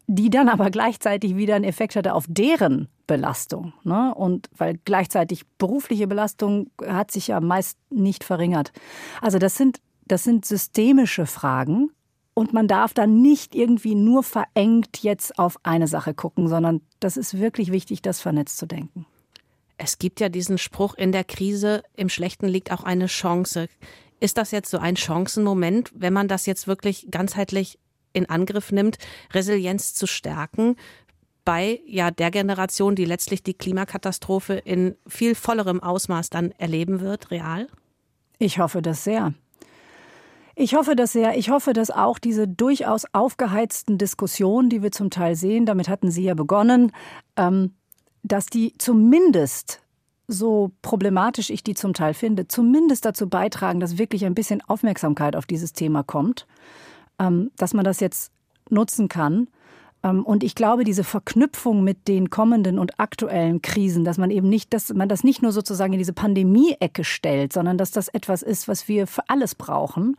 die 0.08 0.30
dann 0.30 0.50
aber 0.50 0.70
gleichzeitig 0.72 1.36
wieder 1.36 1.56
einen 1.56 1.66
Effekt 1.66 1.96
hatte 1.96 2.14
auf 2.14 2.26
deren 2.28 2.88
Belastung. 3.08 3.74
Ne? 3.84 4.14
Und 4.16 4.50
weil 4.56 4.80
gleichzeitig 4.86 5.46
berufliche 5.58 6.08
Belastung 6.08 6.70
hat 6.86 7.12
sich 7.12 7.28
ja 7.28 7.40
meist 7.40 7.78
nicht 7.90 8.24
verringert. 8.24 8.72
Also 9.22 9.38
das 9.40 9.56
sind, 9.56 9.80
das 10.06 10.24
sind 10.24 10.46
systemische 10.46 11.26
Fragen. 11.26 11.92
Und 12.34 12.54
man 12.54 12.68
darf 12.68 12.94
dann 12.94 13.22
nicht 13.22 13.56
irgendwie 13.56 13.96
nur 13.96 14.22
verengt 14.22 15.02
jetzt 15.02 15.40
auf 15.40 15.58
eine 15.64 15.88
Sache 15.88 16.14
gucken, 16.14 16.48
sondern 16.48 16.82
das 17.00 17.18
ist 17.18 17.40
wirklich 17.40 17.72
wichtig, 17.72 18.04
das 18.04 18.22
vernetzt 18.22 18.58
zu 18.58 18.68
denken. 18.68 19.08
Es 19.78 20.00
gibt 20.00 20.20
ja 20.20 20.30
diesen 20.30 20.58
Spruch, 20.58 20.96
in 20.96 21.12
der 21.12 21.24
Krise, 21.24 21.84
im 21.96 22.10
Schlechten 22.10 22.48
liegt 22.48 22.72
auch 22.72 22.84
eine 22.84 23.06
Chance. 23.06 23.68
Ist 24.20 24.38
das 24.38 24.52
jetzt 24.52 24.72
so 24.72 24.80
ein 24.80 24.98
Chancenmoment, 24.98 25.92
wenn 25.94 26.14
man 26.14 26.28
das 26.28 26.46
jetzt 26.46 26.68
wirklich 26.68 27.08
ganzheitlich 27.12 27.78
in 28.14 28.28
Angriff 28.28 28.72
nimmt, 28.72 28.98
Resilienz 29.34 29.94
zu 29.94 30.08
stärken 30.08 30.76
bei 31.48 31.80
ja 31.86 32.12
der 32.12 32.30
Generation, 32.30 32.96
die 32.96 33.06
letztlich 33.06 33.42
die 33.42 33.54
Klimakatastrophe 33.54 34.56
in 34.56 34.98
viel 35.08 35.34
vollerem 35.34 35.82
Ausmaß 35.82 36.30
dann 36.30 36.52
erleben 36.52 37.00
wird, 37.00 37.32
real? 37.32 37.68
Ich 38.38 38.60
hoffe 38.60 38.82
das 38.82 39.06
sehr. 39.06 39.34
Ich 40.56 40.76
hoffe 40.76 40.98
das 40.98 41.14
sehr. 41.14 41.38
Ich 41.38 41.50
hoffe, 41.50 41.72
dass 41.72 41.90
auch 41.90 42.20
diese 42.20 42.50
durchaus 42.50 43.06
aufgeheizten 43.14 43.98
Diskussionen, 43.98 44.70
die 44.70 44.84
wir 44.84 44.92
zum 44.92 45.10
Teil 45.10 45.36
sehen, 45.36 45.66
damit 45.66 45.88
hatten 45.88 46.12
Sie 46.12 46.24
ja 46.24 46.34
begonnen, 46.34 46.92
ähm, 47.38 47.77
dass 48.28 48.48
die 48.48 48.74
zumindest 48.78 49.82
so 50.28 50.72
problematisch 50.82 51.50
ich 51.50 51.64
die 51.64 51.74
zum 51.74 51.94
Teil 51.94 52.14
finde, 52.14 52.48
zumindest 52.48 53.06
dazu 53.06 53.30
beitragen, 53.30 53.80
dass 53.80 53.98
wirklich 53.98 54.26
ein 54.26 54.36
bisschen 54.36 54.62
Aufmerksamkeit 54.68 55.36
auf 55.36 55.46
dieses 55.46 55.74
Thema 55.74 56.04
kommt, 56.04 56.46
ähm, 57.18 57.52
dass 57.56 57.74
man 57.74 57.86
das 57.86 58.00
jetzt 58.02 58.32
nutzen 58.70 59.08
kann. 59.08 59.48
Ähm, 60.04 60.26
und 60.26 60.44
ich 60.44 60.54
glaube, 60.54 60.84
diese 60.84 61.06
Verknüpfung 61.06 61.84
mit 61.84 62.10
den 62.10 62.30
kommenden 62.30 62.78
und 62.78 63.00
aktuellen 63.00 63.62
Krisen, 63.62 64.04
dass 64.04 64.18
man 64.18 64.30
eben 64.30 64.50
nicht, 64.50 64.74
dass 64.74 64.94
man 64.94 65.08
das 65.08 65.24
nicht 65.24 65.42
nur 65.42 65.54
sozusagen 65.54 65.94
in 65.94 66.00
diese 66.00 66.14
Pandemie-Ecke 66.14 67.06
stellt, 67.06 67.54
sondern 67.54 67.78
dass 67.78 67.92
das 67.92 68.10
etwas 68.10 68.42
ist, 68.42 68.68
was 68.68 68.90
wir 68.90 69.08
für 69.08 69.24
alles 69.30 69.56
brauchen. 69.56 70.18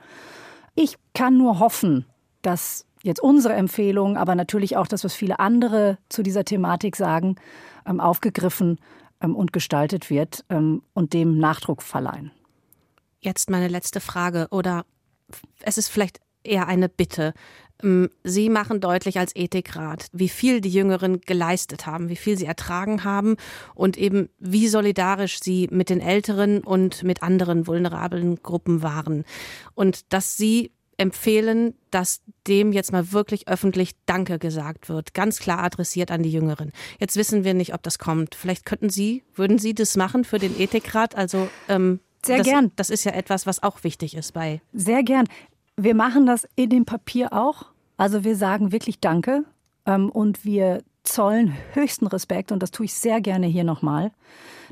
Ich 0.74 0.96
kann 1.14 1.36
nur 1.36 1.58
hoffen, 1.58 2.06
dass 2.40 2.86
jetzt 3.08 3.20
unsere 3.20 3.54
Empfehlung, 3.54 4.16
aber 4.16 4.34
natürlich 4.34 4.76
auch 4.76 4.86
das, 4.86 5.02
was 5.02 5.14
viele 5.14 5.40
andere 5.40 5.98
zu 6.08 6.22
dieser 6.22 6.44
Thematik 6.44 6.94
sagen, 6.94 7.36
ähm, 7.86 8.00
aufgegriffen 8.00 8.78
ähm, 9.20 9.34
und 9.34 9.52
gestaltet 9.52 10.10
wird 10.10 10.44
ähm, 10.48 10.82
und 10.94 11.12
dem 11.12 11.38
Nachdruck 11.38 11.82
verleihen. 11.82 12.30
Jetzt 13.20 13.50
meine 13.50 13.68
letzte 13.68 14.00
Frage 14.00 14.46
oder 14.50 14.84
es 15.62 15.78
ist 15.78 15.88
vielleicht 15.88 16.20
eher 16.44 16.68
eine 16.68 16.88
Bitte. 16.88 17.34
Sie 18.24 18.48
machen 18.48 18.80
deutlich 18.80 19.20
als 19.20 19.36
Ethikrat, 19.36 20.08
wie 20.12 20.28
viel 20.28 20.60
die 20.60 20.70
Jüngeren 20.70 21.20
geleistet 21.20 21.86
haben, 21.86 22.08
wie 22.08 22.16
viel 22.16 22.36
sie 22.36 22.46
ertragen 22.46 23.04
haben 23.04 23.36
und 23.76 23.96
eben 23.96 24.30
wie 24.40 24.66
solidarisch 24.66 25.38
sie 25.40 25.68
mit 25.70 25.88
den 25.88 26.00
Älteren 26.00 26.64
und 26.64 27.04
mit 27.04 27.22
anderen 27.22 27.68
vulnerablen 27.68 28.42
Gruppen 28.42 28.82
waren. 28.82 29.24
Und 29.74 30.12
dass 30.12 30.36
sie 30.36 30.72
empfehlen, 30.98 31.74
dass 31.90 32.22
dem 32.46 32.72
jetzt 32.72 32.92
mal 32.92 33.12
wirklich 33.12 33.48
öffentlich 33.48 33.92
Danke 34.04 34.38
gesagt 34.38 34.88
wird, 34.88 35.14
ganz 35.14 35.38
klar 35.38 35.62
adressiert 35.62 36.10
an 36.10 36.22
die 36.22 36.30
Jüngeren. 36.30 36.72
Jetzt 36.98 37.16
wissen 37.16 37.44
wir 37.44 37.54
nicht, 37.54 37.72
ob 37.72 37.82
das 37.82 37.98
kommt. 37.98 38.34
Vielleicht 38.34 38.66
könnten 38.66 38.90
Sie, 38.90 39.22
würden 39.34 39.58
Sie 39.58 39.74
das 39.74 39.96
machen 39.96 40.24
für 40.24 40.38
den 40.38 40.58
Ethikrat? 40.58 41.14
Also 41.14 41.48
ähm, 41.68 42.00
sehr 42.26 42.38
das, 42.38 42.46
gern. 42.46 42.72
Das 42.76 42.90
ist 42.90 43.04
ja 43.04 43.12
etwas, 43.12 43.46
was 43.46 43.62
auch 43.62 43.84
wichtig 43.84 44.16
ist 44.16 44.32
bei. 44.32 44.60
Sehr 44.72 45.02
gern. 45.02 45.26
Wir 45.76 45.94
machen 45.94 46.26
das 46.26 46.46
in 46.56 46.70
dem 46.70 46.84
Papier 46.84 47.32
auch. 47.32 47.66
Also 47.96 48.24
wir 48.24 48.36
sagen 48.36 48.72
wirklich 48.72 49.00
Danke 49.00 49.44
ähm, 49.86 50.10
und 50.10 50.44
wir 50.44 50.82
zollen 51.04 51.56
höchsten 51.72 52.06
Respekt 52.06 52.52
und 52.52 52.62
das 52.62 52.70
tue 52.70 52.86
ich 52.86 52.94
sehr 52.94 53.20
gerne 53.20 53.46
hier 53.46 53.64
nochmal. 53.64 54.12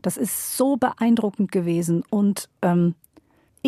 Das 0.03 0.17
ist 0.17 0.57
so 0.57 0.77
beeindruckend 0.77 1.51
gewesen 1.51 2.03
und 2.11 2.49
ähm, 2.63 2.95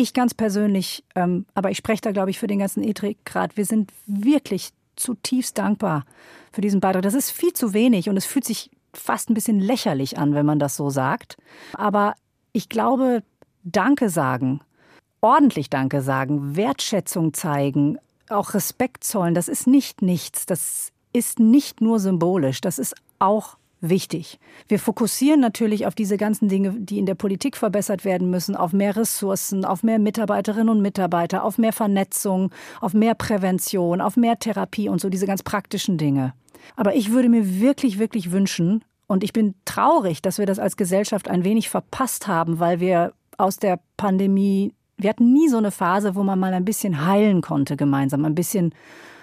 ich 0.01 0.13
ganz 0.13 0.33
persönlich, 0.33 1.03
ähm, 1.15 1.45
aber 1.53 1.71
ich 1.71 1.77
spreche 1.77 2.01
da, 2.01 2.11
glaube 2.11 2.29
ich, 2.29 2.39
für 2.39 2.47
den 2.47 2.59
ganzen 2.59 2.83
Ethikrat, 2.83 3.57
wir 3.57 3.65
sind 3.65 3.91
wirklich 4.05 4.69
zutiefst 4.95 5.57
dankbar 5.57 6.05
für 6.51 6.61
diesen 6.61 6.79
Beitrag. 6.79 7.03
Das 7.03 7.13
ist 7.13 7.31
viel 7.31 7.53
zu 7.53 7.73
wenig 7.73 8.09
und 8.09 8.17
es 8.17 8.25
fühlt 8.25 8.45
sich 8.45 8.69
fast 8.93 9.29
ein 9.29 9.33
bisschen 9.33 9.59
lächerlich 9.59 10.17
an, 10.17 10.33
wenn 10.33 10.45
man 10.45 10.59
das 10.59 10.75
so 10.75 10.89
sagt. 10.89 11.37
Aber 11.73 12.15
ich 12.53 12.69
glaube, 12.69 13.23
Danke 13.63 14.09
sagen, 14.09 14.61
ordentlich 15.21 15.69
Danke 15.69 16.01
sagen, 16.01 16.55
Wertschätzung 16.55 17.33
zeigen, 17.33 17.97
auch 18.29 18.53
Respekt 18.53 19.03
zollen, 19.03 19.33
das 19.33 19.47
ist 19.47 19.67
nicht 19.67 20.01
nichts. 20.01 20.45
Das 20.45 20.91
ist 21.13 21.39
nicht 21.39 21.81
nur 21.81 21.99
symbolisch, 21.99 22.61
das 22.61 22.79
ist 22.79 22.95
auch 23.17 23.57
wichtig. 23.81 24.39
Wir 24.67 24.79
fokussieren 24.79 25.39
natürlich 25.39 25.85
auf 25.85 25.95
diese 25.95 26.17
ganzen 26.17 26.49
Dinge, 26.49 26.75
die 26.77 26.99
in 26.99 27.05
der 27.05 27.15
Politik 27.15 27.57
verbessert 27.57 28.05
werden 28.05 28.29
müssen, 28.29 28.55
auf 28.55 28.73
mehr 28.73 28.95
Ressourcen, 28.95 29.65
auf 29.65 29.83
mehr 29.83 29.99
Mitarbeiterinnen 29.99 30.69
und 30.69 30.81
Mitarbeiter, 30.81 31.43
auf 31.43 31.57
mehr 31.57 31.73
Vernetzung, 31.73 32.51
auf 32.81 32.93
mehr 32.93 33.15
Prävention, 33.15 34.01
auf 34.01 34.17
mehr 34.17 34.37
Therapie 34.37 34.89
und 34.89 34.99
so 35.01 35.09
diese 35.09 35.27
ganz 35.27 35.43
praktischen 35.43 35.97
Dinge. 35.97 36.33
Aber 36.75 36.95
ich 36.95 37.11
würde 37.11 37.29
mir 37.29 37.59
wirklich, 37.59 37.99
wirklich 37.99 38.31
wünschen, 38.31 38.83
und 39.09 39.23
ich 39.23 39.33
bin 39.33 39.55
traurig, 39.65 40.21
dass 40.21 40.37
wir 40.37 40.45
das 40.45 40.59
als 40.59 40.77
Gesellschaft 40.77 41.29
ein 41.29 41.43
wenig 41.43 41.67
verpasst 41.67 42.27
haben, 42.27 42.59
weil 42.59 42.79
wir 42.79 43.13
aus 43.37 43.57
der 43.57 43.79
Pandemie, 43.97 44.75
wir 44.97 45.09
hatten 45.09 45.33
nie 45.33 45.49
so 45.49 45.57
eine 45.57 45.71
Phase, 45.71 46.13
wo 46.13 46.21
man 46.21 46.37
mal 46.37 46.53
ein 46.53 46.63
bisschen 46.63 47.07
heilen 47.07 47.41
konnte 47.41 47.75
gemeinsam, 47.75 48.23
ein 48.23 48.35
bisschen 48.35 48.71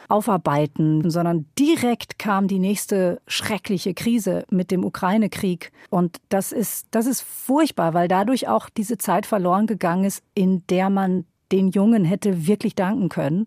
aufarbeiten, 0.08 1.10
sondern 1.10 1.46
direkt 1.58 2.18
kam 2.18 2.48
die 2.48 2.58
nächste 2.58 3.20
schreckliche 3.26 3.94
Krise 3.94 4.44
mit 4.50 4.70
dem 4.70 4.84
Ukraine-Krieg. 4.84 5.72
Und 5.90 6.18
das 6.28 6.52
ist, 6.52 6.86
das 6.90 7.06
ist 7.06 7.22
furchtbar, 7.22 7.94
weil 7.94 8.08
dadurch 8.08 8.48
auch 8.48 8.68
diese 8.68 8.98
Zeit 8.98 9.26
verloren 9.26 9.66
gegangen 9.66 10.04
ist, 10.04 10.22
in 10.34 10.62
der 10.68 10.90
man 10.90 11.24
den 11.52 11.70
Jungen 11.70 12.04
hätte 12.04 12.46
wirklich 12.46 12.74
danken 12.74 13.08
können. 13.08 13.46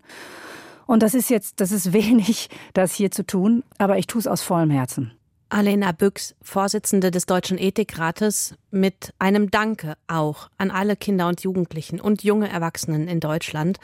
Und 0.86 1.04
das 1.04 1.14
ist 1.14 1.30
jetzt, 1.30 1.62
das 1.62 1.72
ist 1.72 1.94
wenig, 1.94 2.50
das 2.74 2.94
hier 2.94 3.12
zu 3.12 3.26
tun, 3.26 3.64
aber 3.78 3.98
ich 3.98 4.08
tue 4.08 4.20
es 4.20 4.28
aus 4.28 4.42
vollem 4.42 4.72
Herzen. 4.72 5.12
Alena 5.50 5.94
Büchs, 5.94 6.36
Vorsitzende 6.44 7.10
des 7.10 7.26
Deutschen 7.26 7.58
Ethikrates, 7.58 8.54
mit 8.70 9.14
einem 9.18 9.50
Danke 9.50 9.98
auch 10.08 10.50
an 10.60 10.70
alle 10.70 10.96
Kinder 10.96 11.28
und 11.28 11.42
Jugendlichen 11.42 12.00
und 12.00 12.24
junge 12.24 12.50
Erwachsenen 12.50 13.08
in 13.08 13.20
Deutschland. 13.20 13.80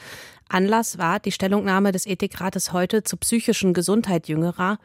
Anlass 0.48 0.96
war 0.96 1.18
die 1.18 1.32
Stellungnahme 1.32 1.90
des 1.90 2.06
Ethikrates 2.06 2.72
heute 2.72 3.02
zur 3.02 3.18
psychischen 3.18 3.74
Gesundheit 3.74 4.28
Jüngerer 4.28 4.78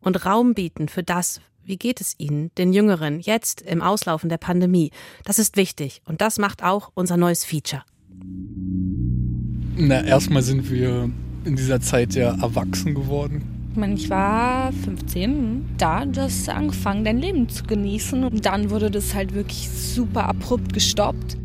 und 0.00 0.26
Raum 0.26 0.52
bieten 0.52 0.88
für 0.88 1.02
das, 1.02 1.40
wie 1.64 1.78
geht 1.78 2.02
es 2.02 2.14
Ihnen, 2.18 2.50
den 2.58 2.74
Jüngeren, 2.74 3.18
jetzt 3.18 3.62
im 3.62 3.80
Auslaufen 3.80 4.28
der 4.28 4.36
Pandemie. 4.36 4.90
Das 5.24 5.38
ist 5.38 5.56
wichtig 5.56 6.02
und 6.04 6.20
das 6.20 6.38
macht 6.38 6.62
auch 6.62 6.90
unser 6.92 7.16
neues 7.16 7.46
Feature. 7.46 7.82
Na, 9.78 10.04
erstmal 10.04 10.42
sind 10.42 10.70
wir 10.70 11.10
in 11.44 11.56
dieser 11.56 11.80
Zeit 11.80 12.14
ja 12.14 12.38
erwachsen 12.42 12.94
geworden 12.94 13.55
ich 13.76 13.80
meine, 13.80 13.92
ich 13.92 14.08
war 14.08 14.72
15, 14.72 15.74
da 15.76 16.06
du 16.06 16.22
hast 16.22 16.48
angefangen, 16.48 17.04
dein 17.04 17.18
Leben 17.18 17.46
zu 17.50 17.62
genießen. 17.62 18.24
Und 18.24 18.46
dann 18.46 18.70
wurde 18.70 18.90
das 18.90 19.14
halt 19.14 19.34
wirklich 19.34 19.68
super 19.68 20.30
abrupt 20.30 20.72
gestoppt. 20.72 21.36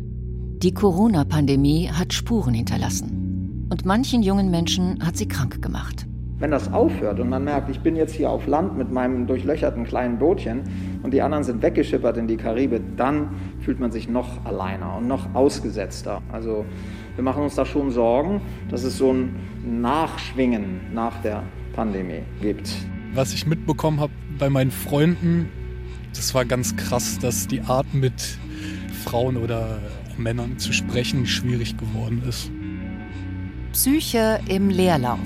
Die 0.62 0.72
Corona-Pandemie 0.72 1.90
hat 1.90 2.14
Spuren 2.14 2.54
hinterlassen. 2.54 3.68
Und 3.70 3.84
manchen 3.84 4.22
jungen 4.22 4.50
Menschen 4.50 5.04
hat 5.04 5.18
sie 5.18 5.28
krank 5.28 5.60
gemacht. 5.60 6.06
Wenn 6.38 6.50
das 6.50 6.72
aufhört 6.72 7.20
und 7.20 7.28
man 7.28 7.44
merkt, 7.44 7.68
ich 7.68 7.80
bin 7.80 7.96
jetzt 7.96 8.14
hier 8.14 8.30
auf 8.30 8.46
Land 8.46 8.78
mit 8.78 8.90
meinem 8.90 9.26
durchlöcherten 9.26 9.84
kleinen 9.84 10.18
Bootchen 10.18 10.62
und 11.02 11.12
die 11.12 11.20
anderen 11.20 11.44
sind 11.44 11.60
weggeschippert 11.60 12.16
in 12.16 12.28
die 12.28 12.38
Karibik, 12.38 12.80
dann 12.96 13.28
fühlt 13.60 13.78
man 13.78 13.92
sich 13.92 14.08
noch 14.08 14.42
alleiner 14.46 14.96
und 14.96 15.06
noch 15.06 15.34
ausgesetzter. 15.34 16.22
Also 16.32 16.64
wir 17.14 17.24
machen 17.24 17.42
uns 17.42 17.56
da 17.56 17.66
schon 17.66 17.90
Sorgen, 17.90 18.40
dass 18.70 18.84
es 18.84 18.96
so 18.96 19.12
ein 19.12 19.36
Nachschwingen 19.82 20.80
nach 20.94 21.20
der 21.20 21.42
Pandemie 21.72 22.22
gibt. 22.40 22.70
Was 23.14 23.32
ich 23.32 23.46
mitbekommen 23.46 24.00
habe 24.00 24.12
bei 24.38 24.48
meinen 24.48 24.70
Freunden, 24.70 25.48
das 26.14 26.34
war 26.34 26.44
ganz 26.44 26.76
krass, 26.76 27.18
dass 27.18 27.48
die 27.48 27.60
Art 27.62 27.92
mit 27.94 28.38
Frauen 29.04 29.36
oder 29.36 29.78
Männern 30.16 30.58
zu 30.58 30.72
sprechen 30.72 31.26
schwierig 31.26 31.76
geworden 31.76 32.22
ist. 32.28 32.50
Psyche 33.72 34.40
im 34.48 34.68
Leerlauf. 34.68 35.18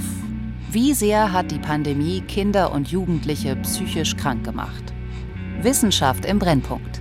Wie 0.70 0.94
sehr 0.94 1.32
hat 1.32 1.50
die 1.50 1.58
Pandemie 1.58 2.20
Kinder 2.22 2.72
und 2.72 2.88
Jugendliche 2.88 3.56
psychisch 3.56 4.16
krank 4.16 4.44
gemacht? 4.44 4.92
Wissenschaft 5.62 6.24
im 6.24 6.38
Brennpunkt. 6.38 7.00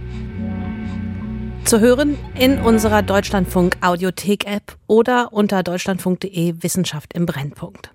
Zu 1.65 1.79
hören 1.79 2.17
in 2.35 2.59
unserer 2.59 3.01
Deutschlandfunk 3.01 3.77
Audiothek 3.81 4.45
App 4.45 4.77
oder 4.85 5.33
unter 5.33 5.63
deutschlandfunk.de 5.63 6.61
Wissenschaft 6.61 7.13
im 7.13 7.25
Brennpunkt. 7.25 7.94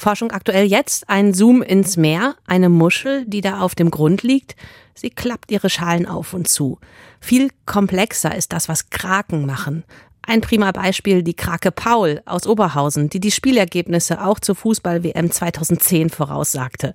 Forschung 0.00 0.32
aktuell 0.32 0.64
jetzt 0.64 1.08
ein 1.08 1.34
Zoom 1.34 1.62
ins 1.62 1.96
Meer, 1.96 2.34
eine 2.46 2.68
Muschel, 2.68 3.24
die 3.26 3.42
da 3.42 3.60
auf 3.60 3.74
dem 3.74 3.90
Grund 3.90 4.22
liegt. 4.22 4.56
Sie 4.94 5.10
klappt 5.10 5.50
ihre 5.50 5.70
Schalen 5.70 6.06
auf 6.06 6.32
und 6.32 6.48
zu. 6.48 6.78
Viel 7.20 7.50
komplexer 7.66 8.34
ist 8.34 8.52
das, 8.52 8.68
was 8.68 8.90
Kraken 8.90 9.46
machen. 9.46 9.84
Ein 10.22 10.40
prima 10.40 10.72
Beispiel 10.72 11.22
die 11.22 11.34
Krake 11.34 11.70
Paul 11.70 12.22
aus 12.24 12.46
Oberhausen, 12.46 13.10
die 13.10 13.20
die 13.20 13.30
Spielergebnisse 13.30 14.24
auch 14.24 14.40
zur 14.40 14.54
Fußball-WM 14.54 15.30
2010 15.30 16.10
voraussagte. 16.10 16.94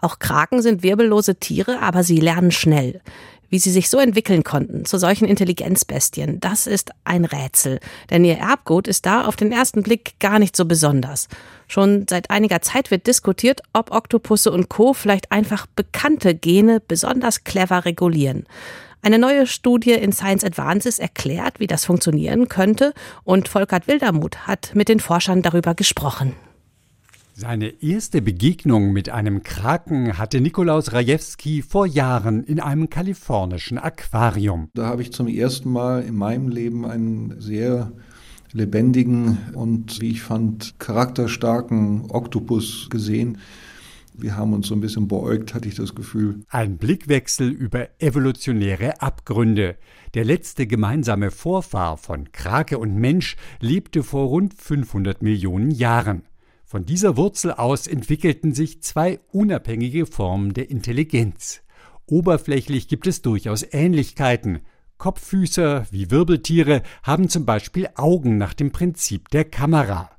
Auch 0.00 0.18
Kraken 0.18 0.62
sind 0.62 0.82
wirbellose 0.82 1.36
Tiere, 1.36 1.80
aber 1.80 2.02
sie 2.02 2.20
lernen 2.20 2.50
schnell. 2.50 3.00
Wie 3.50 3.58
sie 3.58 3.72
sich 3.72 3.90
so 3.90 3.98
entwickeln 3.98 4.44
konnten 4.44 4.84
zu 4.84 4.96
solchen 4.96 5.26
Intelligenzbestien, 5.26 6.38
das 6.38 6.68
ist 6.68 6.92
ein 7.04 7.24
Rätsel. 7.24 7.80
Denn 8.08 8.24
ihr 8.24 8.38
Erbgut 8.38 8.86
ist 8.86 9.06
da 9.06 9.26
auf 9.26 9.34
den 9.34 9.50
ersten 9.50 9.82
Blick 9.82 10.14
gar 10.20 10.38
nicht 10.38 10.56
so 10.56 10.64
besonders. 10.64 11.28
Schon 11.66 12.06
seit 12.08 12.30
einiger 12.30 12.62
Zeit 12.62 12.92
wird 12.92 13.08
diskutiert, 13.08 13.62
ob 13.72 13.90
Oktopusse 13.90 14.52
und 14.52 14.68
Co. 14.68 14.94
vielleicht 14.94 15.32
einfach 15.32 15.66
bekannte 15.66 16.34
Gene 16.34 16.80
besonders 16.80 17.42
clever 17.42 17.84
regulieren. 17.84 18.46
Eine 19.02 19.18
neue 19.18 19.46
Studie 19.46 19.92
in 19.92 20.12
Science 20.12 20.44
Advances 20.44 20.98
erklärt, 20.98 21.58
wie 21.58 21.66
das 21.66 21.84
funktionieren 21.84 22.48
könnte, 22.48 22.92
und 23.24 23.48
Volkert 23.48 23.88
Wildermuth 23.88 24.46
hat 24.46 24.72
mit 24.74 24.88
den 24.88 25.00
Forschern 25.00 25.42
darüber 25.42 25.74
gesprochen. 25.74 26.36
Seine 27.34 27.82
erste 27.82 28.20
Begegnung 28.20 28.92
mit 28.92 29.08
einem 29.08 29.42
Kraken 29.42 30.18
hatte 30.18 30.40
Nikolaus 30.40 30.92
Rajewski 30.92 31.62
vor 31.62 31.86
Jahren 31.86 32.44
in 32.44 32.60
einem 32.60 32.90
kalifornischen 32.90 33.78
Aquarium. 33.78 34.68
Da 34.74 34.86
habe 34.86 35.02
ich 35.02 35.12
zum 35.12 35.28
ersten 35.28 35.70
Mal 35.70 36.02
in 36.02 36.16
meinem 36.16 36.48
Leben 36.48 36.84
einen 36.84 37.40
sehr 37.40 37.92
lebendigen 38.52 39.38
und, 39.54 40.00
wie 40.00 40.10
ich 40.10 40.22
fand, 40.22 40.78
charakterstarken 40.78 42.10
Oktopus 42.10 42.88
gesehen. 42.90 43.38
Wir 44.12 44.36
haben 44.36 44.52
uns 44.52 44.66
so 44.66 44.74
ein 44.74 44.80
bisschen 44.80 45.08
beäugt, 45.08 45.54
hatte 45.54 45.68
ich 45.68 45.76
das 45.76 45.94
Gefühl. 45.94 46.42
Ein 46.50 46.76
Blickwechsel 46.76 47.48
über 47.48 47.88
evolutionäre 48.00 49.00
Abgründe. 49.00 49.76
Der 50.14 50.24
letzte 50.24 50.66
gemeinsame 50.66 51.30
Vorfahr 51.30 51.96
von 51.96 52.30
Krake 52.32 52.76
und 52.76 52.96
Mensch 52.96 53.36
lebte 53.60 54.02
vor 54.02 54.26
rund 54.26 54.52
500 54.52 55.22
Millionen 55.22 55.70
Jahren. 55.70 56.22
Von 56.70 56.86
dieser 56.86 57.16
Wurzel 57.16 57.50
aus 57.50 57.88
entwickelten 57.88 58.54
sich 58.54 58.80
zwei 58.80 59.18
unabhängige 59.32 60.06
Formen 60.06 60.54
der 60.54 60.70
Intelligenz. 60.70 61.64
Oberflächlich 62.06 62.86
gibt 62.86 63.08
es 63.08 63.22
durchaus 63.22 63.66
Ähnlichkeiten. 63.72 64.60
Kopffüßer 64.96 65.88
wie 65.90 66.12
Wirbeltiere 66.12 66.82
haben 67.02 67.28
zum 67.28 67.44
Beispiel 67.44 67.88
Augen 67.96 68.38
nach 68.38 68.54
dem 68.54 68.70
Prinzip 68.70 69.30
der 69.30 69.46
Kamera. 69.46 70.10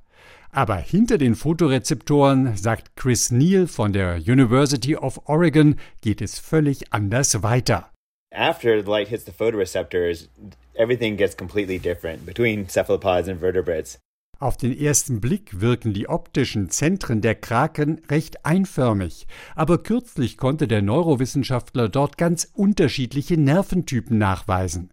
Aber 0.51 0.75
hinter 0.75 1.17
den 1.17 1.35
Fotorezeptoren, 1.35 2.57
sagt 2.57 2.97
Chris 2.97 3.31
Neal 3.31 3.65
von 3.65 3.93
der 3.93 4.17
University 4.17 4.97
of 4.97 5.21
Oregon, 5.29 5.77
geht 6.01 6.21
es 6.21 6.37
völlig 6.37 6.91
anders 6.91 7.43
weiter. 7.43 7.89
After 8.35 8.83
the 8.83 8.91
light 8.91 9.07
hits 9.07 9.23
the 9.23 9.31
photoreceptors, 9.31 10.27
everything 10.73 11.15
gets 11.15 11.37
completely 11.37 11.79
different 11.79 12.25
between 12.25 12.67
cephalopods 12.67 13.29
and 13.29 13.39
vertebrates. 13.39 13.99
Auf 14.41 14.57
den 14.57 14.75
ersten 14.75 15.21
Blick 15.21 15.61
wirken 15.61 15.93
die 15.93 16.09
optischen 16.09 16.71
Zentren 16.71 17.21
der 17.21 17.35
Kraken 17.35 18.01
recht 18.09 18.43
einförmig, 18.43 19.27
aber 19.55 19.77
kürzlich 19.77 20.35
konnte 20.35 20.67
der 20.67 20.81
Neurowissenschaftler 20.81 21.89
dort 21.89 22.17
ganz 22.17 22.49
unterschiedliche 22.55 23.37
Nerventypen 23.37 24.17
nachweisen. 24.17 24.89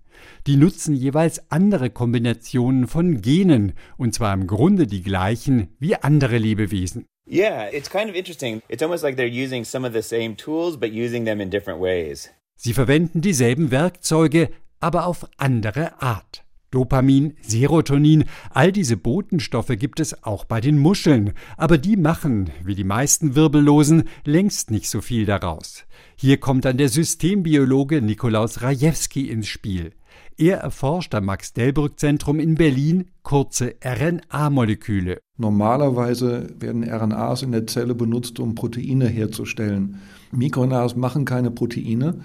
Die 0.47 0.57
nutzen 0.57 0.95
jeweils 0.95 1.51
andere 1.51 1.89
Kombinationen 1.89 2.87
von 2.87 3.23
Genen, 3.23 3.73
und 3.97 4.15
zwar 4.15 4.35
im 4.35 4.47
Grunde 4.47 4.87
die 4.87 5.03
gleichen 5.03 5.69
wie 5.79 5.97
andere 5.97 6.37
Lebewesen. 6.37 7.07
Yeah, 7.27 7.73
it's 7.73 7.89
kind 7.89 8.11
of 8.11 8.17
interesting. 8.17 8.61
It's 8.69 8.83
almost 8.83 9.03
like 9.03 9.17
they're 9.17 9.47
using 9.47 9.65
some 9.65 9.89
of 9.89 9.95
the 9.95 10.03
same 10.03 10.37
tools, 10.37 10.77
but 10.77 10.91
using 10.91 11.25
them 11.25 11.41
in 11.41 11.49
different 11.49 11.81
ways. 11.81 12.29
Sie 12.55 12.75
verwenden 12.75 13.23
dieselben 13.23 13.71
Werkzeuge, 13.71 14.51
aber 14.79 15.07
auf 15.07 15.27
andere 15.39 16.03
Art. 16.03 16.45
Dopamin, 16.71 17.35
Serotonin, 17.41 18.25
all 18.51 18.73
diese 18.73 18.97
Botenstoffe 18.97 19.73
gibt 19.79 20.01
es 20.01 20.23
auch 20.25 20.45
bei 20.45 20.61
den 20.61 20.79
Muscheln, 20.79 21.33
aber 21.57 21.79
die 21.79 21.97
machen, 21.97 22.51
wie 22.63 22.75
die 22.75 22.85
meisten 22.85 23.35
Wirbellosen, 23.35 24.05
längst 24.25 24.71
nicht 24.71 24.91
so 24.91 25.01
viel 25.01 25.25
daraus. 25.25 25.85
Hier 26.17 26.39
kommt 26.39 26.65
dann 26.65 26.77
der 26.77 26.89
Systembiologe 26.89 28.03
Nikolaus 28.03 28.61
Rajewski 28.61 29.29
ins 29.31 29.49
Spiel. 29.49 29.93
Er 30.37 30.59
erforscht 30.59 31.15
am 31.15 31.25
Max-Delbrück-Zentrum 31.25 32.39
in 32.39 32.55
Berlin 32.55 33.07
kurze 33.25 33.75
RNA-Moleküle. 33.85 35.19
Normalerweise 35.37 36.49
werden 36.61 36.85
RNAs 36.85 37.43
in 37.43 37.53
der 37.53 37.67
Zelle 37.67 37.95
benutzt, 37.95 38.39
um 38.39 38.55
Proteine 38.55 39.09
herzustellen. 39.09 40.01
MikroRNAs 40.31 40.97
machen 40.97 41.25
keine 41.25 41.51
Proteine, 41.51 42.21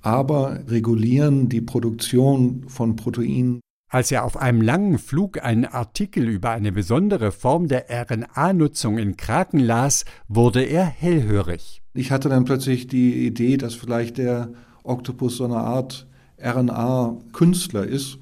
aber 0.00 0.60
regulieren 0.66 1.48
die 1.48 1.60
Produktion 1.60 2.64
von 2.66 2.96
Proteinen. 2.96 3.60
Als 3.92 4.10
er 4.10 4.24
auf 4.24 4.38
einem 4.38 4.62
langen 4.62 4.96
Flug 4.96 5.44
einen 5.44 5.66
Artikel 5.66 6.26
über 6.26 6.48
eine 6.48 6.72
besondere 6.72 7.30
Form 7.30 7.68
der 7.68 7.90
RNA-Nutzung 7.90 8.96
in 8.96 9.18
Kraken 9.18 9.60
las, 9.60 10.06
wurde 10.28 10.62
er 10.62 10.86
hellhörig. 10.86 11.82
Ich 11.92 12.10
hatte 12.10 12.30
dann 12.30 12.46
plötzlich 12.46 12.86
die 12.86 13.26
Idee, 13.26 13.58
dass 13.58 13.74
vielleicht 13.74 14.16
der 14.16 14.48
Oktopus 14.82 15.36
so 15.36 15.44
eine 15.44 15.58
Art 15.58 16.06
RNA-Künstler 16.42 17.84
ist, 17.84 18.16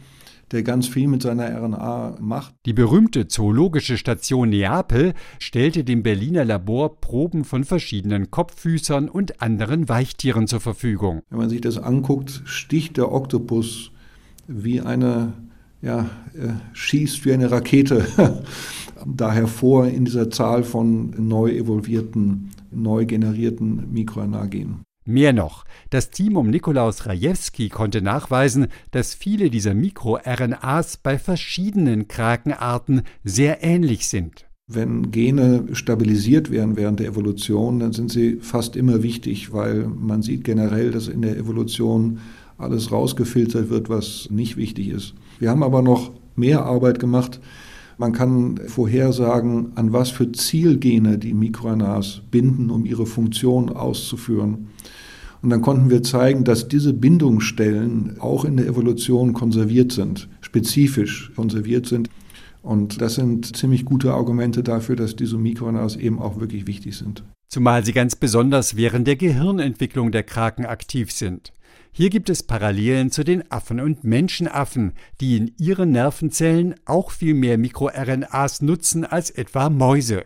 der 0.51 0.65
ganz 0.65 0.89
viel 0.89 1.07
mit 1.07 1.23
seiner 1.23 1.49
RNA 1.49 2.17
macht. 2.19 2.53
Die 2.67 2.73
berühmte 2.73 3.29
zoologische 3.29 3.97
Station 3.97 4.49
Neapel 4.49 5.15
stellte 5.39 5.85
dem 5.85 6.03
Berliner 6.03 6.45
Labor 6.45 7.01
Proben 7.01 7.45
von 7.45 7.63
verschiedenen 7.63 8.33
Kopffüßern 8.33 9.09
und 9.09 9.41
anderen 9.41 9.89
Weichtieren 9.89 10.49
zur 10.49 10.59
Verfügung. 10.59 11.23
Wenn 11.31 11.39
man 11.39 11.49
sich 11.49 11.61
das 11.61 11.79
anguckt, 11.79 12.43
sticht 12.45 12.97
der 12.97 13.13
Oktopus 13.13 13.93
wie 14.49 14.81
eine, 14.81 15.33
ja, 15.83 16.11
äh, 16.35 16.53
schießt 16.73 17.25
wie 17.25 17.33
eine 17.33 17.51
Rakete 17.51 18.07
da 19.07 19.33
hervor 19.33 19.87
in 19.87 20.05
dieser 20.05 20.31
Zahl 20.31 20.63
von 20.63 21.15
neu 21.17 21.51
evolvierten, 21.51 22.51
neu 22.71 23.07
generierten 23.07 23.93
MikroRNA-Genen. 23.93 24.83
Mehr 25.07 25.33
noch, 25.33 25.65
das 25.89 26.11
Team 26.11 26.37
um 26.37 26.51
Nikolaus 26.51 27.07
Rajewski 27.07 27.69
konnte 27.69 28.03
nachweisen, 28.03 28.67
dass 28.91 29.15
viele 29.15 29.51
dieser 29.51 29.75
MikroRNAs 29.75 30.99
bei 30.99 31.19
verschiedenen 31.19 32.07
Krakenarten 32.07 33.03
sehr 33.25 33.65
ähnlich 33.65 34.09
sind. 34.09 34.47
Wenn 34.69 35.11
Gene 35.11 35.67
stabilisiert 35.73 36.53
werden 36.53 36.77
während 36.77 37.01
der 37.01 37.09
Evolution, 37.09 37.81
dann 37.81 37.93
sind 37.93 38.13
sie 38.13 38.37
fast 38.37 38.77
immer 38.77 39.03
wichtig, 39.03 39.53
weil 39.53 39.89
man 39.89 40.23
sieht 40.23 40.45
generell, 40.45 40.93
dass 40.93 41.09
in 41.09 41.23
der 41.23 41.37
Evolution 41.37 42.21
alles 42.57 42.93
rausgefiltert 42.93 43.69
wird, 43.69 43.89
was 43.89 44.29
nicht 44.31 44.57
wichtig 44.57 44.91
ist. 44.91 45.15
Wir 45.41 45.51
haben 45.51 45.63
aber 45.63 45.83
noch 45.83 46.13
mehr 46.37 46.65
Arbeit 46.65 47.01
gemacht. 47.01 47.41
Man 47.99 48.13
kann 48.13 48.61
vorhersagen, 48.67 49.73
an 49.75 49.93
was 49.93 50.11
für 50.11 50.31
Zielgene 50.31 51.19
die 51.19 51.35
MikroRNAs 51.35 52.23
binden, 52.31 52.71
um 52.71 52.85
ihre 52.85 53.07
Funktion 53.07 53.71
auszuführen. 53.71 54.69
Und 55.43 55.49
dann 55.51 55.63
konnten 55.63 55.89
wir 55.89 56.03
zeigen, 56.03 56.45
dass 56.45 56.69
diese 56.69 56.93
Bindungsstellen 56.93 58.21
auch 58.21 58.45
in 58.45 58.59
der 58.59 58.67
Evolution 58.67 59.33
konserviert 59.33 59.93
sind, 59.93 60.29
spezifisch 60.43 61.33
konserviert 61.35 61.87
sind. 61.87 62.11
Und 62.63 63.01
das 63.01 63.15
sind 63.15 63.57
ziemlich 63.57 63.87
gute 63.87 64.13
Argumente 64.13 64.63
dafür, 64.63 64.97
dass 64.97 65.17
diese 65.17 65.39
MikroRNAs 65.39 65.97
eben 65.97 66.19
auch 66.19 66.39
wirklich 66.39 66.67
wichtig 66.67 66.99
sind. 66.99 67.25
Zumal 67.49 67.85
sie 67.85 67.95
ganz 67.95 68.15
besonders 68.15 68.77
während 68.77 69.07
der 69.07 69.17
Gehirnentwicklung 69.17 70.13
der 70.13 70.23
Kraken 70.23 70.67
aktiv 70.67 71.11
sind. 71.11 71.53
Hier 71.93 72.11
gibt 72.11 72.31
es 72.31 72.43
Parallelen 72.43 73.11
zu 73.11 73.25
den 73.25 73.51
Affen 73.51 73.81
und 73.81 74.05
Menschenaffen, 74.05 74.93
die 75.21 75.37
in 75.37 75.53
ihren 75.59 75.91
Nervenzellen 75.91 76.75
auch 76.85 77.11
viel 77.11 77.35
mehr 77.35 77.59
MikroRNAs 77.59 78.63
nutzen 78.63 79.05
als 79.05 79.31
etwa 79.31 79.71
Mäuse. 79.71 80.25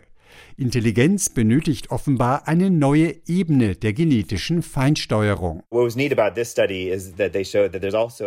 Intelligenz 0.57 1.29
benötigt 1.29 1.91
offenbar 1.91 2.47
eine 2.47 2.69
neue 2.69 3.15
Ebene 3.27 3.75
der 3.75 3.93
genetischen 3.93 4.61
Feinsteuerung. 4.61 5.63
Also 5.69 5.99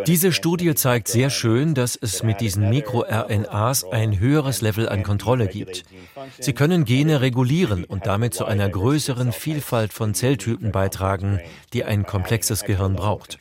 Diese 0.05 0.31
Studie 0.31 0.75
zeigt 0.75 1.07
sehr 1.07 1.29
schön, 1.29 1.73
dass 1.73 1.95
es 1.95 2.23
mit 2.23 2.41
diesen 2.41 2.69
MikroRNAs 2.69 3.85
ein 3.85 4.19
höheres 4.19 4.61
Level 4.61 4.87
an 4.89 5.03
Kontrolle 5.03 5.47
gibt. 5.47 5.85
Sie 6.39 6.53
können 6.53 6.85
Gene 6.85 7.21
regulieren 7.21 7.83
und 7.83 8.05
damit 8.05 8.33
zu 8.33 8.45
einer 8.45 8.69
größeren 8.69 9.31
Vielfalt 9.31 9.93
von 9.93 10.13
Zelltypen 10.13 10.71
beitragen, 10.71 11.39
die 11.73 11.83
ein 11.83 12.05
komplexes 12.05 12.63
Gehirn 12.63 12.95
braucht. 12.95 13.39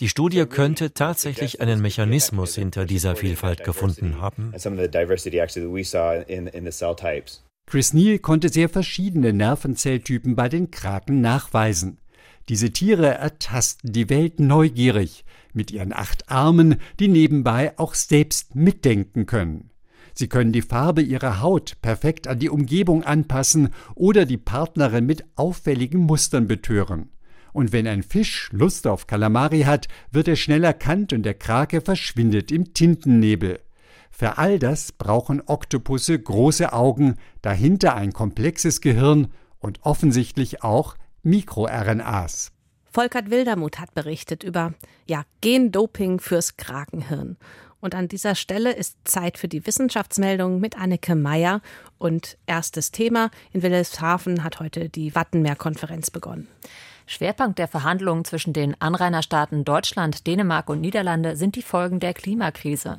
Die 0.00 0.08
Studie 0.08 0.46
könnte 0.46 0.94
tatsächlich 0.94 1.60
einen 1.60 1.82
Mechanismus 1.82 2.54
hinter 2.54 2.86
dieser 2.86 3.16
Vielfalt 3.16 3.64
gefunden 3.64 4.18
haben. 4.22 4.54
Chris 7.70 7.92
Neal 7.92 8.18
konnte 8.18 8.48
sehr 8.48 8.68
verschiedene 8.68 9.32
Nervenzelltypen 9.32 10.34
bei 10.34 10.48
den 10.48 10.72
Kraken 10.72 11.20
nachweisen. 11.20 11.98
Diese 12.48 12.72
Tiere 12.72 13.14
ertasten 13.14 13.92
die 13.92 14.10
Welt 14.10 14.40
neugierig, 14.40 15.24
mit 15.52 15.70
ihren 15.70 15.92
acht 15.92 16.28
Armen, 16.28 16.78
die 16.98 17.06
nebenbei 17.06 17.78
auch 17.78 17.94
selbst 17.94 18.56
mitdenken 18.56 19.26
können. 19.26 19.70
Sie 20.14 20.26
können 20.26 20.50
die 20.50 20.62
Farbe 20.62 21.00
ihrer 21.00 21.42
Haut 21.42 21.76
perfekt 21.80 22.26
an 22.26 22.40
die 22.40 22.50
Umgebung 22.50 23.04
anpassen 23.04 23.68
oder 23.94 24.26
die 24.26 24.36
Partnerin 24.36 25.06
mit 25.06 25.24
auffälligen 25.36 26.00
Mustern 26.00 26.48
betören. 26.48 27.10
Und 27.52 27.72
wenn 27.72 27.86
ein 27.86 28.02
Fisch 28.02 28.48
Lust 28.50 28.88
auf 28.88 29.06
Kalamari 29.06 29.60
hat, 29.60 29.86
wird 30.10 30.26
er 30.26 30.34
schnell 30.34 30.64
erkannt 30.64 31.12
und 31.12 31.22
der 31.22 31.34
Krake 31.34 31.82
verschwindet 31.82 32.50
im 32.50 32.74
Tintennebel. 32.74 33.60
Für 34.20 34.36
all 34.36 34.58
das 34.58 34.92
brauchen 34.92 35.40
Oktopusse 35.46 36.18
große 36.18 36.74
Augen, 36.74 37.14
dahinter 37.40 37.94
ein 37.94 38.12
komplexes 38.12 38.82
Gehirn 38.82 39.28
und 39.60 39.80
offensichtlich 39.80 40.62
auch 40.62 40.96
MikroRNAs. 41.22 42.52
Volkert 42.92 43.30
Wildermuth 43.30 43.78
hat 43.80 43.94
berichtet 43.94 44.44
über 44.44 44.74
ja, 45.06 45.22
Gendoping 45.40 46.20
fürs 46.20 46.58
Krakenhirn. 46.58 47.38
Und 47.80 47.94
an 47.94 48.08
dieser 48.08 48.34
Stelle 48.34 48.72
ist 48.72 48.98
Zeit 49.04 49.38
für 49.38 49.48
die 49.48 49.66
Wissenschaftsmeldung 49.66 50.60
mit 50.60 50.78
Anneke 50.78 51.14
Meyer. 51.14 51.62
Und 51.96 52.36
erstes 52.44 52.90
Thema: 52.90 53.30
In 53.54 53.62
Wilhelmshaven 53.62 54.44
hat 54.44 54.60
heute 54.60 54.90
die 54.90 55.14
Wattenmeer-Konferenz 55.14 56.10
begonnen. 56.10 56.46
Schwerpunkt 57.12 57.58
der 57.58 57.66
Verhandlungen 57.66 58.24
zwischen 58.24 58.52
den 58.52 58.80
Anrainerstaaten 58.80 59.64
Deutschland, 59.64 60.28
Dänemark 60.28 60.68
und 60.68 60.80
Niederlande 60.80 61.34
sind 61.34 61.56
die 61.56 61.62
Folgen 61.62 61.98
der 61.98 62.14
Klimakrise. 62.14 62.98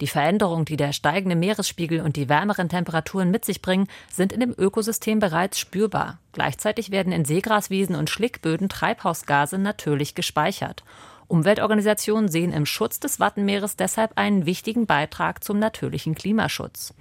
Die 0.00 0.06
Veränderungen, 0.06 0.64
die 0.64 0.78
der 0.78 0.94
steigende 0.94 1.36
Meeresspiegel 1.36 2.00
und 2.00 2.16
die 2.16 2.30
wärmeren 2.30 2.70
Temperaturen 2.70 3.30
mit 3.30 3.44
sich 3.44 3.60
bringen, 3.60 3.86
sind 4.10 4.32
in 4.32 4.40
dem 4.40 4.54
Ökosystem 4.56 5.18
bereits 5.18 5.58
spürbar. 5.58 6.16
Gleichzeitig 6.32 6.90
werden 6.90 7.12
in 7.12 7.26
Seegraswiesen 7.26 7.96
und 7.96 8.08
Schlickböden 8.08 8.70
Treibhausgase 8.70 9.58
natürlich 9.58 10.14
gespeichert. 10.14 10.82
Umweltorganisationen 11.30 12.28
sehen 12.28 12.52
im 12.52 12.66
Schutz 12.66 13.00
des 13.00 13.20
Wattenmeeres 13.20 13.76
deshalb 13.76 14.18
einen 14.18 14.46
wichtigen 14.46 14.86
Beitrag 14.86 15.44
zum 15.44 15.58
natürlichen 15.58 16.14
Klimaschutz. 16.14 16.92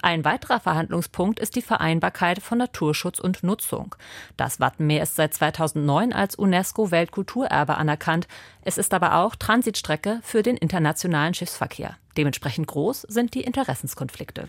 Ein 0.00 0.24
weiterer 0.24 0.60
Verhandlungspunkt 0.60 1.40
ist 1.40 1.56
die 1.56 1.62
Vereinbarkeit 1.62 2.40
von 2.40 2.58
Naturschutz 2.58 3.18
und 3.18 3.42
Nutzung. 3.42 3.94
Das 4.36 4.60
Wattenmeer 4.60 5.02
ist 5.02 5.16
seit 5.16 5.34
2009 5.34 6.12
als 6.12 6.36
UNESCO-Weltkulturerbe 6.36 7.76
anerkannt. 7.76 8.28
Es 8.62 8.78
ist 8.78 8.94
aber 8.94 9.16
auch 9.16 9.34
Transitstrecke 9.34 10.20
für 10.22 10.42
den 10.42 10.56
internationalen 10.56 11.34
Schiffsverkehr. 11.34 11.96
Dementsprechend 12.16 12.68
groß 12.68 13.02
sind 13.02 13.34
die 13.34 13.42
Interessenskonflikte. 13.42 14.48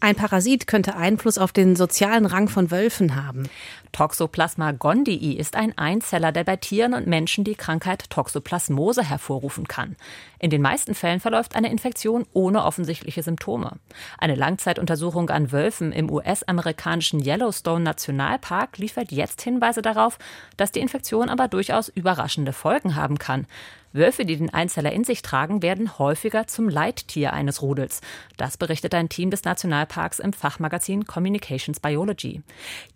Ein 0.00 0.14
Parasit 0.14 0.68
könnte 0.68 0.94
Einfluss 0.94 1.38
auf 1.38 1.52
den 1.52 1.74
sozialen 1.74 2.24
Rang 2.24 2.48
von 2.48 2.70
Wölfen 2.70 3.16
haben. 3.16 3.48
Toxoplasma 3.92 4.72
gondii 4.72 5.34
ist 5.36 5.56
ein 5.56 5.76
Einzeller, 5.76 6.32
der 6.32 6.44
bei 6.44 6.56
Tieren 6.56 6.94
und 6.94 7.06
Menschen 7.06 7.44
die 7.44 7.54
Krankheit 7.54 8.10
Toxoplasmose 8.10 9.02
hervorrufen 9.02 9.68
kann. 9.68 9.96
In 10.38 10.50
den 10.50 10.62
meisten 10.62 10.94
Fällen 10.94 11.20
verläuft 11.20 11.56
eine 11.56 11.70
Infektion 11.70 12.26
ohne 12.32 12.64
offensichtliche 12.64 13.22
Symptome. 13.22 13.72
Eine 14.18 14.34
Langzeituntersuchung 14.34 15.30
an 15.30 15.52
Wölfen 15.52 15.92
im 15.92 16.10
US-amerikanischen 16.10 17.24
Yellowstone 17.24 17.84
Nationalpark 17.84 18.78
liefert 18.78 19.12
jetzt 19.12 19.42
Hinweise 19.42 19.82
darauf, 19.82 20.18
dass 20.56 20.72
die 20.72 20.80
Infektion 20.80 21.28
aber 21.28 21.48
durchaus 21.48 21.88
überraschende 21.88 22.52
Folgen 22.52 22.94
haben 22.94 23.18
kann. 23.18 23.46
Wölfe, 23.92 24.26
die 24.26 24.36
den 24.36 24.52
Einzeller 24.52 24.92
in 24.92 25.04
sich 25.04 25.22
tragen, 25.22 25.62
werden 25.62 25.98
häufiger 25.98 26.46
zum 26.46 26.68
Leittier 26.68 27.32
eines 27.32 27.62
Rudels. 27.62 28.02
Das 28.36 28.58
berichtet 28.58 28.94
ein 28.94 29.08
Team 29.08 29.30
des 29.30 29.44
Nationalparks 29.44 30.18
im 30.18 30.32
Fachmagazin 30.32 31.06
Communications 31.06 31.80
Biology. 31.80 32.42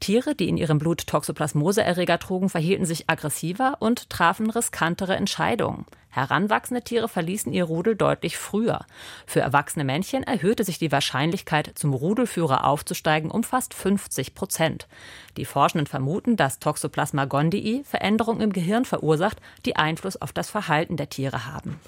Tiere, 0.00 0.35
die 0.35 0.48
in 0.48 0.59
ihrem 0.59 0.78
Blut 0.83 1.07
Toxoplasmoseerreger 1.07 2.18
trugen, 2.18 2.49
verhielten 2.49 2.87
sich 2.87 3.09
aggressiver 3.09 3.77
und 3.79 4.11
trafen 4.11 4.51
riskantere 4.51 5.14
Entscheidungen. 5.14 5.87
Heranwachsende 6.11 6.83
Tiere 6.83 7.07
verließen 7.07 7.53
ihr 7.53 7.62
Rudel 7.62 7.95
deutlich 7.95 8.37
früher. 8.37 8.85
Für 9.25 9.38
erwachsene 9.38 9.85
Männchen 9.85 10.25
erhöhte 10.25 10.64
sich 10.64 10.81
die 10.81 10.90
Wahrscheinlichkeit, 10.90 11.71
zum 11.77 11.95
Rudelführer 11.95 12.66
aufzusteigen, 12.66 13.31
um 13.31 13.45
fast 13.45 13.75
50 13.75 14.35
Prozent. 14.35 14.88
Die 15.37 15.45
Forschenden 15.45 15.87
vermuten, 15.87 16.37
dass 16.37 16.59
Toxoplasma 16.59 17.27
gondii 17.27 17.85
Veränderungen 17.85 18.40
im 18.40 18.53
Gehirn 18.53 18.85
verursacht, 18.85 19.38
die 19.64 19.77
Einfluss 19.77 20.21
auf 20.21 20.33
das 20.33 20.51
Verhalten 20.51 20.97
der 20.97 21.11
Tiere 21.11 21.47
haben. 21.47 21.79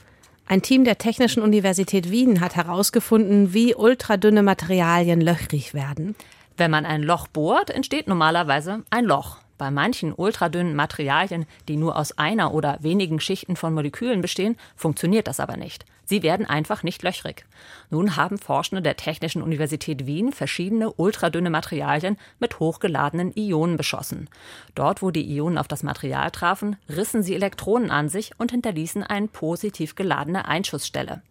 Ein 0.47 0.63
Team 0.63 0.85
der 0.85 0.99
Technischen 0.99 1.43
Universität 1.43 2.13
Wien 2.13 2.41
hat 2.41 2.55
herausgefunden, 2.55 3.55
wie 3.55 3.75
ultradünne 3.75 4.45
Materialien 4.45 5.21
löchrig 5.21 5.75
werden. 5.75 6.15
Wenn 6.57 6.71
man 6.71 6.87
ein 6.87 7.03
Loch 7.03 7.27
bohrt, 7.27 7.71
entsteht 7.71 8.07
normalerweise 8.07 8.85
ein 8.91 9.05
Loch. 9.05 9.39
Bei 9.59 9.71
manchen 9.71 10.13
ultradünnen 10.13 10.75
Materialien, 10.75 11.47
die 11.69 11.77
nur 11.77 11.97
aus 11.97 12.19
einer 12.19 12.55
oder 12.55 12.79
wenigen 12.81 13.21
Schichten 13.21 13.57
von 13.57 13.75
Molekülen 13.75 14.21
bestehen, 14.21 14.57
funktioniert 14.77 15.27
das 15.27 15.41
aber 15.41 15.57
nicht. 15.57 15.85
Sie 16.05 16.23
werden 16.23 16.47
einfach 16.47 16.83
nicht 16.83 17.03
löchrig. 17.03 17.47
Nun 17.91 18.17
haben 18.17 18.39
Forschende 18.39 18.83
der 18.83 18.97
Technischen 18.97 19.43
Universität 19.43 20.07
Wien 20.07 20.33
verschiedene 20.33 20.93
ultradünne 20.93 21.51
Materialien 21.51 22.17
mit 22.39 22.61
hochgeladenen 22.61 23.33
Ionen 23.37 23.77
beschossen. 23.77 24.29
Dort, 24.75 25.03
wo 25.03 25.11
die 25.11 25.25
Ionen 25.37 25.59
auf 25.59 25.69
das 25.69 25.83
Material 25.83 26.31
trafen, 26.31 26.77
rissen 26.89 27.23
sie 27.23 27.35
Elektronen 27.35 27.91
an 27.91 28.09
sich 28.09 28.33
und 28.39 28.51
hinterließen 28.51 29.03
eine 29.03 29.29
positiv 29.29 29.95
geladene 29.95 30.47
Einschussstelle. 30.47 31.23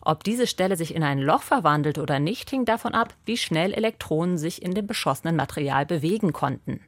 Ob 0.00 0.24
diese 0.24 0.46
Stelle 0.46 0.76
sich 0.76 0.94
in 0.94 1.02
ein 1.02 1.18
Loch 1.18 1.42
verwandelt 1.42 1.98
oder 1.98 2.18
nicht, 2.18 2.50
hing 2.50 2.64
davon 2.64 2.94
ab, 2.94 3.14
wie 3.26 3.36
schnell 3.36 3.72
Elektronen 3.72 4.38
sich 4.38 4.62
in 4.62 4.72
dem 4.74 4.86
beschossenen 4.86 5.36
Material 5.36 5.86
bewegen 5.86 6.32
konnten. 6.32 6.80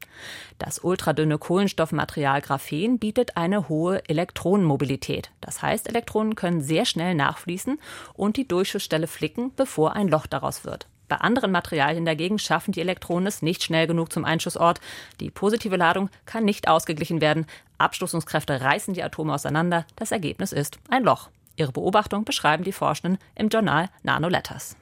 Das 0.59 0.79
ultradünne 0.79 1.39
Kohlenstoffmaterial 1.39 2.41
Graphen 2.41 2.99
bietet 2.99 3.37
eine 3.37 3.69
hohe 3.69 4.09
Elektronenmobilität. 4.09 5.31
Das 5.41 5.63
heißt, 5.63 5.89
Elektronen 5.89 6.35
können 6.35 6.61
sehr 6.61 6.85
schnell 6.85 7.15
nachfließen 7.31 7.79
und 8.15 8.37
die 8.37 8.47
Durchschussstelle 8.47 9.07
flicken, 9.07 9.53
bevor 9.57 9.95
ein 9.95 10.09
Loch 10.09 10.27
daraus 10.27 10.65
wird. 10.65 10.87
Bei 11.09 11.17
anderen 11.17 11.51
Materialien 11.51 12.05
dagegen 12.05 12.39
schaffen 12.39 12.71
die 12.71 12.81
Elektronen 12.81 13.27
es 13.27 13.43
nicht 13.43 13.65
schnell 13.65 13.89
genug 13.89 14.13
zum 14.13 14.25
Einschussort. 14.25 14.81
Die 15.19 15.31
positive 15.31 15.77
Ladung 15.77 16.09
kann 16.25 16.45
nicht 16.45 16.69
ausgeglichen 16.69 17.21
werden. 17.21 17.47
Abstoßungskräfte 17.79 18.61
reißen 18.61 18.95
die 18.95 19.03
Atome 19.03 19.35
auseinander. 19.35 19.87
Das 19.97 20.13
Ergebnis 20.13 20.53
ist 20.53 20.79
ein 20.89 21.03
Loch. 21.03 21.31
Ihre 21.57 21.73
Beobachtung 21.73 22.25
beschreiben 22.25 22.63
die 22.63 22.73
Forschenden 22.73 23.19
im 23.35 23.49
Journal 23.49 23.89
Nanoletters. 24.05 24.77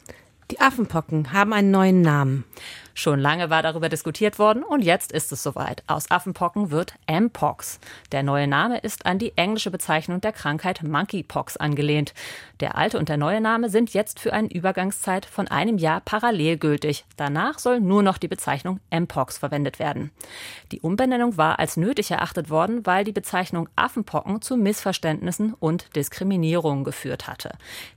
Die 0.50 0.60
Affenpocken 0.60 1.32
haben 1.32 1.52
einen 1.54 1.70
neuen 1.70 2.02
Namen. 2.02 2.44
Schon 2.98 3.20
lange 3.20 3.48
war 3.48 3.62
darüber 3.62 3.88
diskutiert 3.88 4.40
worden 4.40 4.64
und 4.64 4.82
jetzt 4.82 5.12
ist 5.12 5.30
es 5.30 5.40
soweit. 5.44 5.84
Aus 5.86 6.10
Affenpocken 6.10 6.72
wird 6.72 6.94
Mpox. 7.08 7.78
Der 8.10 8.24
neue 8.24 8.48
Name 8.48 8.78
ist 8.78 9.06
an 9.06 9.20
die 9.20 9.36
englische 9.36 9.70
Bezeichnung 9.70 10.20
der 10.20 10.32
Krankheit 10.32 10.82
Monkeypox 10.82 11.56
angelehnt. 11.58 12.12
Der 12.58 12.76
alte 12.76 12.98
und 12.98 13.08
der 13.08 13.16
neue 13.16 13.40
Name 13.40 13.70
sind 13.70 13.94
jetzt 13.94 14.18
für 14.18 14.32
eine 14.32 14.50
Übergangszeit 14.52 15.26
von 15.26 15.46
einem 15.46 15.78
Jahr 15.78 16.00
parallel 16.00 16.56
gültig. 16.58 17.04
Danach 17.16 17.60
soll 17.60 17.78
nur 17.78 18.02
noch 18.02 18.18
die 18.18 18.26
Bezeichnung 18.26 18.80
Mpox 18.90 19.38
verwendet 19.38 19.78
werden. 19.78 20.10
Die 20.72 20.80
Umbenennung 20.80 21.36
war 21.36 21.60
als 21.60 21.76
nötig 21.76 22.10
erachtet 22.10 22.50
worden, 22.50 22.84
weil 22.84 23.04
die 23.04 23.12
Bezeichnung 23.12 23.68
Affenpocken 23.76 24.42
zu 24.42 24.56
Missverständnissen 24.56 25.54
und 25.54 25.94
Diskriminierungen 25.94 26.82
geführt 26.82 27.28
hatte. 27.28 27.50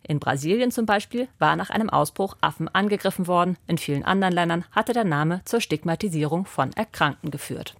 In 0.04 0.20
Brasilien 0.20 0.70
zum 0.70 0.86
Beispiel 0.86 1.28
war 1.40 1.56
nach 1.56 1.72
einem 1.72 1.90
Ausbruch 1.90 2.38
Affen 2.42 2.68
angegriffen 2.68 3.26
worden. 3.26 3.58
In 3.66 3.80
vielen 3.80 4.06
anderen 4.06 4.36
Ländern 4.36 4.66
hatte 4.72 4.91
hatte 4.92 5.00
der 5.00 5.10
Name 5.10 5.42
zur 5.46 5.62
Stigmatisierung 5.62 6.46
von 6.46 6.74
Erkrankten 6.74 7.32
geführt. 7.32 7.76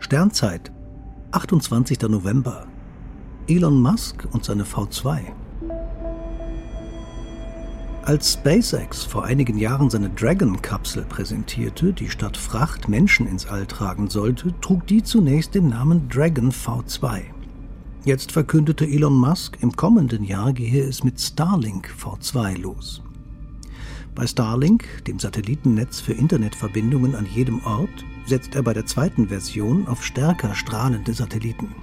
Sternzeit, 0.00 0.72
28. 1.30 2.00
November. 2.02 2.66
Elon 3.46 3.80
Musk 3.80 4.26
und 4.32 4.44
seine 4.44 4.64
V2. 4.64 5.20
Als 8.02 8.32
SpaceX 8.32 9.04
vor 9.04 9.24
einigen 9.24 9.58
Jahren 9.58 9.88
seine 9.90 10.10
Dragon-Kapsel 10.10 11.04
präsentierte, 11.04 11.92
die 11.92 12.10
statt 12.10 12.36
Fracht 12.36 12.88
Menschen 12.88 13.28
ins 13.28 13.46
All 13.46 13.64
tragen 13.64 14.10
sollte, 14.10 14.52
trug 14.60 14.88
die 14.88 15.04
zunächst 15.04 15.54
den 15.54 15.68
Namen 15.68 16.08
Dragon 16.08 16.50
V2. 16.50 17.22
Jetzt 18.04 18.32
verkündete 18.32 18.86
Elon 18.86 19.16
Musk, 19.16 19.58
im 19.62 19.76
kommenden 19.76 20.24
Jahr 20.24 20.52
gehe 20.52 20.82
es 20.82 21.04
mit 21.04 21.20
Starlink 21.20 21.94
V2 21.96 22.58
los. 22.58 23.03
Bei 24.14 24.28
Starlink, 24.28 24.84
dem 25.06 25.18
Satellitennetz 25.18 26.00
für 26.00 26.12
Internetverbindungen 26.12 27.16
an 27.16 27.26
jedem 27.26 27.64
Ort, 27.64 28.04
setzt 28.26 28.54
er 28.54 28.62
bei 28.62 28.72
der 28.72 28.86
zweiten 28.86 29.28
Version 29.28 29.88
auf 29.88 30.04
stärker 30.04 30.54
strahlende 30.54 31.12
Satelliten. 31.12 31.74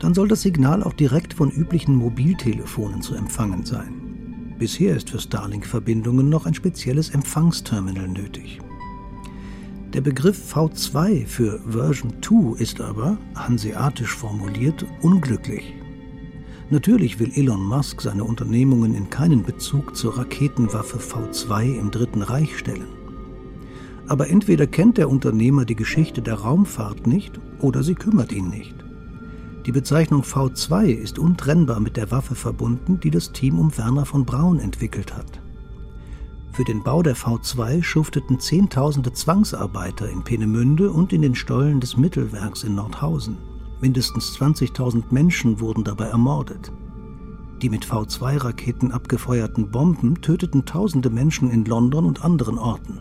Dann 0.00 0.12
soll 0.12 0.28
das 0.28 0.42
Signal 0.42 0.82
auch 0.82 0.92
direkt 0.92 1.32
von 1.32 1.50
üblichen 1.50 1.96
Mobiltelefonen 1.96 3.00
zu 3.00 3.14
empfangen 3.14 3.64
sein. 3.64 4.54
Bisher 4.58 4.94
ist 4.96 5.10
für 5.10 5.18
Starlink-Verbindungen 5.18 6.28
noch 6.28 6.44
ein 6.44 6.54
spezielles 6.54 7.08
Empfangsterminal 7.08 8.08
nötig. 8.08 8.60
Der 9.94 10.02
Begriff 10.02 10.54
V2 10.54 11.26
für 11.26 11.60
Version 11.66 12.12
2 12.20 12.60
ist 12.60 12.82
aber, 12.82 13.16
hanseatisch 13.34 14.14
formuliert, 14.14 14.84
unglücklich. 15.00 15.72
Natürlich 16.70 17.18
will 17.20 17.30
Elon 17.34 17.62
Musk 17.62 18.00
seine 18.00 18.24
Unternehmungen 18.24 18.94
in 18.94 19.10
keinen 19.10 19.42
Bezug 19.42 19.94
zur 19.96 20.16
Raketenwaffe 20.16 20.98
V2 20.98 21.78
im 21.78 21.90
Dritten 21.90 22.22
Reich 22.22 22.56
stellen. 22.58 22.88
Aber 24.08 24.28
entweder 24.28 24.66
kennt 24.66 24.98
der 24.98 25.10
Unternehmer 25.10 25.64
die 25.64 25.76
Geschichte 25.76 26.22
der 26.22 26.34
Raumfahrt 26.34 27.06
nicht 27.06 27.38
oder 27.60 27.82
sie 27.82 27.94
kümmert 27.94 28.32
ihn 28.32 28.48
nicht. 28.48 28.74
Die 29.66 29.72
Bezeichnung 29.72 30.22
V2 30.22 30.86
ist 30.86 31.18
untrennbar 31.18 31.80
mit 31.80 31.96
der 31.96 32.10
Waffe 32.10 32.34
verbunden, 32.34 33.00
die 33.00 33.10
das 33.10 33.32
Team 33.32 33.58
um 33.58 33.76
Werner 33.76 34.04
von 34.04 34.24
Braun 34.24 34.58
entwickelt 34.58 35.16
hat. 35.16 35.40
Für 36.52 36.64
den 36.64 36.82
Bau 36.82 37.02
der 37.02 37.16
V2 37.16 37.82
schufteten 37.82 38.38
Zehntausende 38.40 39.12
Zwangsarbeiter 39.12 40.08
in 40.08 40.22
Peenemünde 40.22 40.90
und 40.90 41.12
in 41.12 41.22
den 41.22 41.34
Stollen 41.34 41.80
des 41.80 41.96
Mittelwerks 41.96 42.62
in 42.62 42.74
Nordhausen. 42.74 43.38
Mindestens 43.84 44.34
20.000 44.38 45.02
Menschen 45.10 45.60
wurden 45.60 45.84
dabei 45.84 46.06
ermordet. 46.06 46.72
Die 47.60 47.68
mit 47.68 47.84
V2-Raketen 47.84 48.92
abgefeuerten 48.92 49.70
Bomben 49.70 50.22
töteten 50.22 50.64
tausende 50.64 51.10
Menschen 51.10 51.50
in 51.50 51.66
London 51.66 52.06
und 52.06 52.24
anderen 52.24 52.56
Orten. 52.56 52.98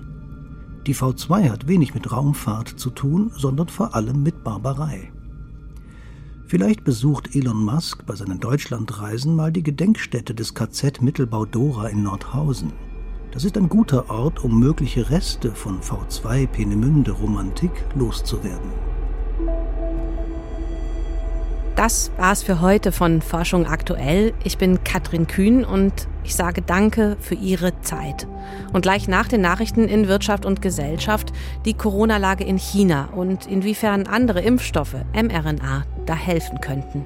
Die 0.85 0.93
V2 0.93 1.49
hat 1.49 1.69
wenig 1.69 1.93
mit 1.93 2.11
Raumfahrt 2.11 2.67
zu 2.67 2.89
tun, 2.89 3.31
sondern 3.33 3.69
vor 3.69 3.95
allem 3.95 4.23
mit 4.23 4.43
Barbarei. 4.43 5.09
Vielleicht 6.47 6.83
besucht 6.83 7.33
Elon 7.33 7.63
Musk 7.63 8.05
bei 8.05 8.15
seinen 8.15 8.41
Deutschlandreisen 8.41 9.37
mal 9.37 9.53
die 9.53 9.63
Gedenkstätte 9.63 10.35
des 10.35 10.53
KZ 10.53 11.01
Mittelbau 11.01 11.45
Dora 11.45 11.87
in 11.87 12.03
Nordhausen. 12.03 12.73
Das 13.31 13.45
ist 13.45 13.55
ein 13.55 13.69
guter 13.69 14.09
Ort, 14.09 14.43
um 14.43 14.59
mögliche 14.59 15.09
Reste 15.09 15.51
von 15.51 15.79
V2 15.79 16.45
Peenemünde 16.45 17.11
Romantik 17.11 17.71
loszuwerden. 17.95 18.92
Das 21.83 22.13
war's 22.15 22.43
für 22.43 22.61
heute 22.61 22.93
von 22.93 23.21
Forschung 23.21 23.65
aktuell. 23.65 24.33
Ich 24.45 24.57
bin 24.57 24.85
Katrin 24.85 25.27
Kühn 25.27 25.65
und 25.65 26.07
ich 26.23 26.33
sage 26.33 26.61
Danke 26.61 27.17
für 27.19 27.35
Ihre 27.35 27.77
Zeit. 27.81 28.25
Und 28.71 28.83
gleich 28.83 29.09
nach 29.09 29.27
den 29.27 29.41
Nachrichten 29.41 29.89
in 29.89 30.07
Wirtschaft 30.07 30.45
und 30.45 30.61
Gesellschaft 30.61 31.33
die 31.65 31.73
Corona-Lage 31.73 32.45
in 32.45 32.55
China 32.55 33.09
und 33.13 33.47
inwiefern 33.47 34.07
andere 34.07 34.39
Impfstoffe, 34.39 34.95
mRNA, 35.13 35.83
da 36.05 36.15
helfen 36.15 36.61
könnten. 36.61 37.05